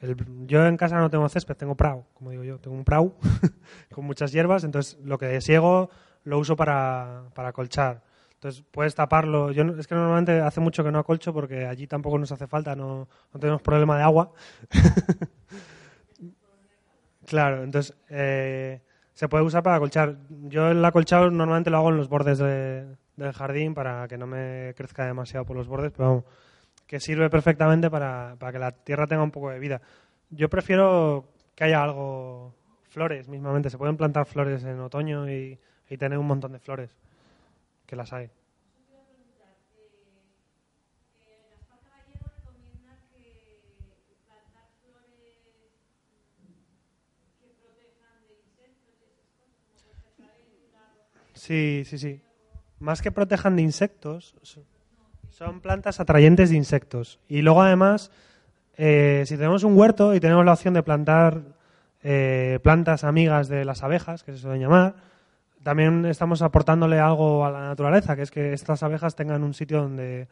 [0.00, 2.58] el- Yo en casa no tengo césped, tengo prau, como digo yo.
[2.58, 3.14] Tengo un prau
[3.94, 5.90] con muchas hierbas, entonces lo que siego
[6.24, 8.02] lo uso para, para acolchar.
[8.46, 9.50] Entonces puedes taparlo.
[9.50, 12.76] Yo es que normalmente hace mucho que no acolcho porque allí tampoco nos hace falta,
[12.76, 13.08] no,
[13.40, 14.32] tenemos problema de agua.
[17.26, 18.80] Claro, entonces eh,
[19.12, 20.16] se puede usar para acolchar.
[20.44, 22.86] Yo el acolchado normalmente lo hago en los bordes de-
[23.16, 26.24] del jardín para que no me crezca demasiado por los bordes, pero vamos,
[26.86, 29.80] que sirve perfectamente para, para que la tierra tenga un poco de vida.
[30.30, 31.24] Yo prefiero
[31.56, 33.70] que haya algo, flores mismamente.
[33.70, 35.58] Se pueden plantar flores en otoño y
[35.98, 36.94] tener un montón de flores,
[37.86, 38.30] que las hay.
[51.34, 52.20] Sí, sí, sí.
[52.78, 54.64] Más que protejan de insectos, so-
[55.30, 57.18] son plantas atrayentes de insectos.
[57.28, 58.10] Y luego además,
[58.76, 61.42] eh, si tenemos un huerto y tenemos la opción de plantar
[62.02, 64.94] eh, plantas amigas de las abejas, que se suelen llamar,
[65.66, 69.82] también estamos aportándole algo a la naturaleza, que es que estas abejas tengan un sitio
[69.82, 70.28] donde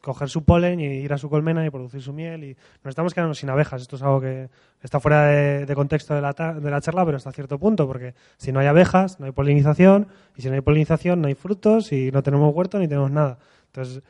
[0.00, 2.42] coger su polen y ir a su colmena y producir su miel.
[2.42, 3.82] Y nos estamos quedando sin abejas.
[3.82, 4.50] Esto es algo que
[4.82, 8.50] está fuera de, contexto de la, de la charla, pero hasta cierto punto, porque si
[8.50, 12.10] no hay abejas, no hay polinización, y si no hay polinización, no hay frutos, y
[12.10, 13.38] no tenemos huerto ni tenemos nada.
[13.66, 14.02] Entonces,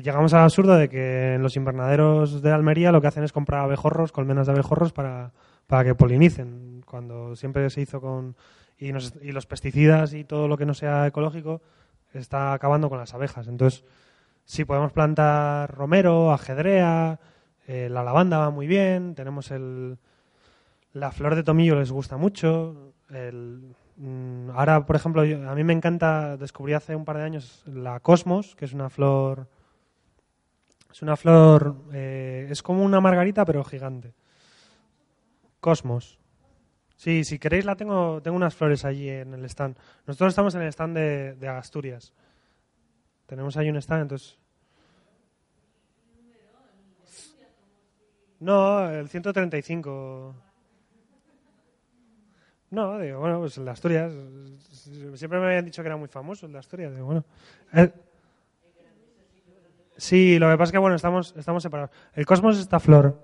[0.00, 3.64] llegamos al absurdo de que en los invernaderos de Almería lo que hacen es comprar
[3.64, 5.32] abejorros, colmenas de abejorros para,
[5.66, 8.36] para que polinicen, cuando siempre se hizo con...
[8.78, 11.62] Y, nos- y los pesticidas y todo lo que no sea ecológico
[12.12, 13.46] está acabando con las abejas.
[13.48, 13.84] Entonces,
[14.44, 17.18] sí, podemos plantar romero, ajedrea,
[17.66, 19.98] eh, la lavanda va muy bien, tenemos el...
[20.92, 22.92] La flor de tomillo les gusta mucho.
[23.10, 27.64] El, mm, ahora, por ejemplo, a mí me encanta, descubrí hace un par de años
[27.66, 29.48] la cosmos, que es una flor...
[30.92, 31.74] Es una flor...
[31.92, 34.14] eh, es como una margarita, pero gigante.
[35.58, 36.18] Cosmos.
[36.96, 39.76] Sí, si queréis la tengo, tengo unas flores allí en el stand.
[40.06, 42.12] Nosotros estamos en el stand de, de Asturias.
[43.26, 44.38] Tenemos ahí un stand, entonces...
[48.40, 50.34] No, el 135.
[52.70, 54.12] No, digo, bueno, pues el de Asturias.
[55.14, 56.92] Siempre me habían dicho que era muy famoso el de Asturias.
[56.92, 57.24] Digo, bueno.
[59.96, 61.90] Sí, lo que pasa es que, bueno, estamos, estamos separados.
[62.14, 63.22] El cosmos es esta flor.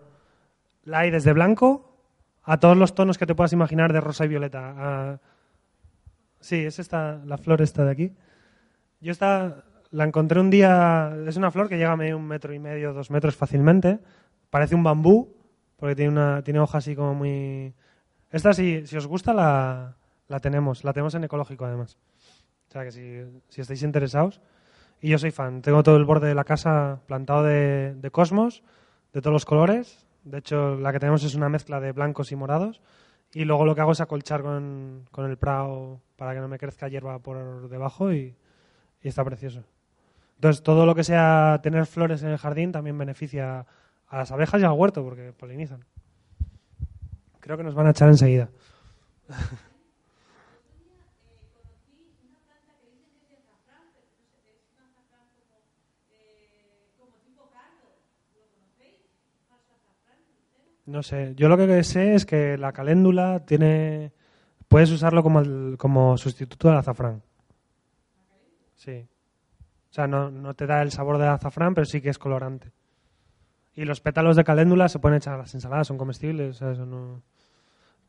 [0.84, 1.89] La hay desde blanco
[2.42, 5.20] a todos los tonos que te puedas imaginar de rosa y violeta.
[6.40, 8.12] Sí, es esta, la flor esta de aquí.
[9.00, 12.54] Yo esta la encontré un día, es una flor que llega a medio un metro
[12.54, 13.98] y medio, dos metros fácilmente.
[14.48, 15.34] Parece un bambú,
[15.76, 17.74] porque tiene una tiene hoja así como muy...
[18.30, 19.96] Esta, si, si os gusta, la,
[20.28, 20.84] la tenemos.
[20.84, 21.98] La tenemos en ecológico, además.
[22.68, 24.40] O sea que si, si estáis interesados.
[25.00, 25.62] Y yo soy fan.
[25.62, 28.62] Tengo todo el borde de la casa plantado de, de cosmos,
[29.12, 30.06] de todos los colores.
[30.24, 32.80] De hecho, la que tenemos es una mezcla de blancos y morados.
[33.32, 36.58] Y luego lo que hago es acolchar con, con el prado para que no me
[36.58, 38.34] crezca hierba por debajo y,
[39.02, 39.62] y está precioso.
[40.36, 43.66] Entonces, todo lo que sea tener flores en el jardín también beneficia
[44.08, 45.84] a las abejas y al huerto porque polinizan.
[47.40, 48.50] Creo que nos van a echar enseguida.
[60.90, 64.12] No sé, yo lo que sé es que la caléndula tiene...
[64.66, 65.42] Puedes usarlo como,
[65.78, 67.22] como sustituto del azafrán.
[68.74, 69.06] Sí.
[69.90, 72.72] O sea, no, no te da el sabor del azafrán, pero sí que es colorante.
[73.74, 77.22] Y los pétalos de caléndula se pueden echar a las ensaladas, son comestibles, eso no...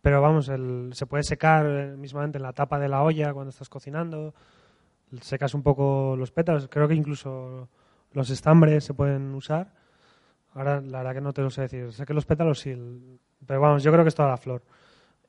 [0.01, 0.51] Pero vamos,
[0.93, 4.34] se puede secar eh, mismamente en la tapa de la olla cuando estás cocinando.
[5.21, 6.67] Secas un poco los pétalos.
[6.67, 7.69] Creo que incluso
[8.11, 9.71] los estambres se pueden usar.
[10.54, 11.91] Ahora, la verdad que no te lo sé decir.
[11.93, 12.72] Sé que los pétalos sí.
[12.72, 14.62] el- Pero vamos, yo creo que es toda la flor.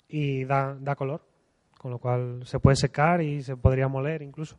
[0.09, 1.23] Y da, da color.
[1.79, 4.57] Con lo cual se puede secar y se podría moler incluso.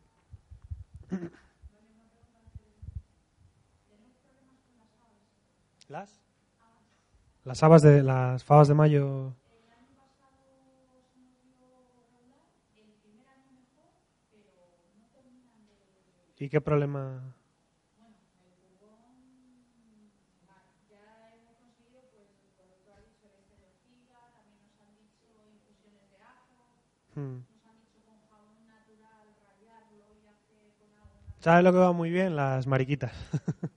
[5.88, 6.20] ¿Las?
[7.44, 9.34] Las habas de las fabas de mayo.
[16.38, 17.34] ¿Y qué problema?
[27.14, 27.38] Hmm.
[31.40, 32.36] ¿Sabes lo que va muy bien?
[32.36, 33.12] Las mariquitas.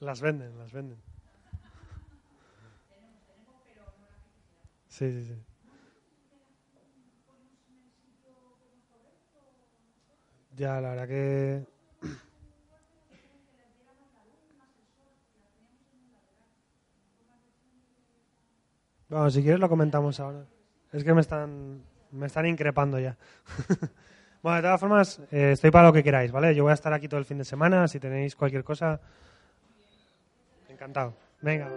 [0.00, 0.98] las venden, las venden.
[4.88, 5.34] Sí, sí, sí.
[10.56, 11.66] Ya, la verdad que...
[19.08, 20.46] Vamos, si quieres lo comentamos ahora.
[20.92, 23.16] Es que me están, me están increpando ya.
[24.42, 26.54] bueno, de todas formas, eh, estoy para lo que queráis, ¿vale?
[26.54, 27.86] Yo voy a estar aquí todo el fin de semana.
[27.88, 29.00] Si tenéis cualquier cosa,
[30.68, 31.14] encantado.
[31.40, 31.68] Venga.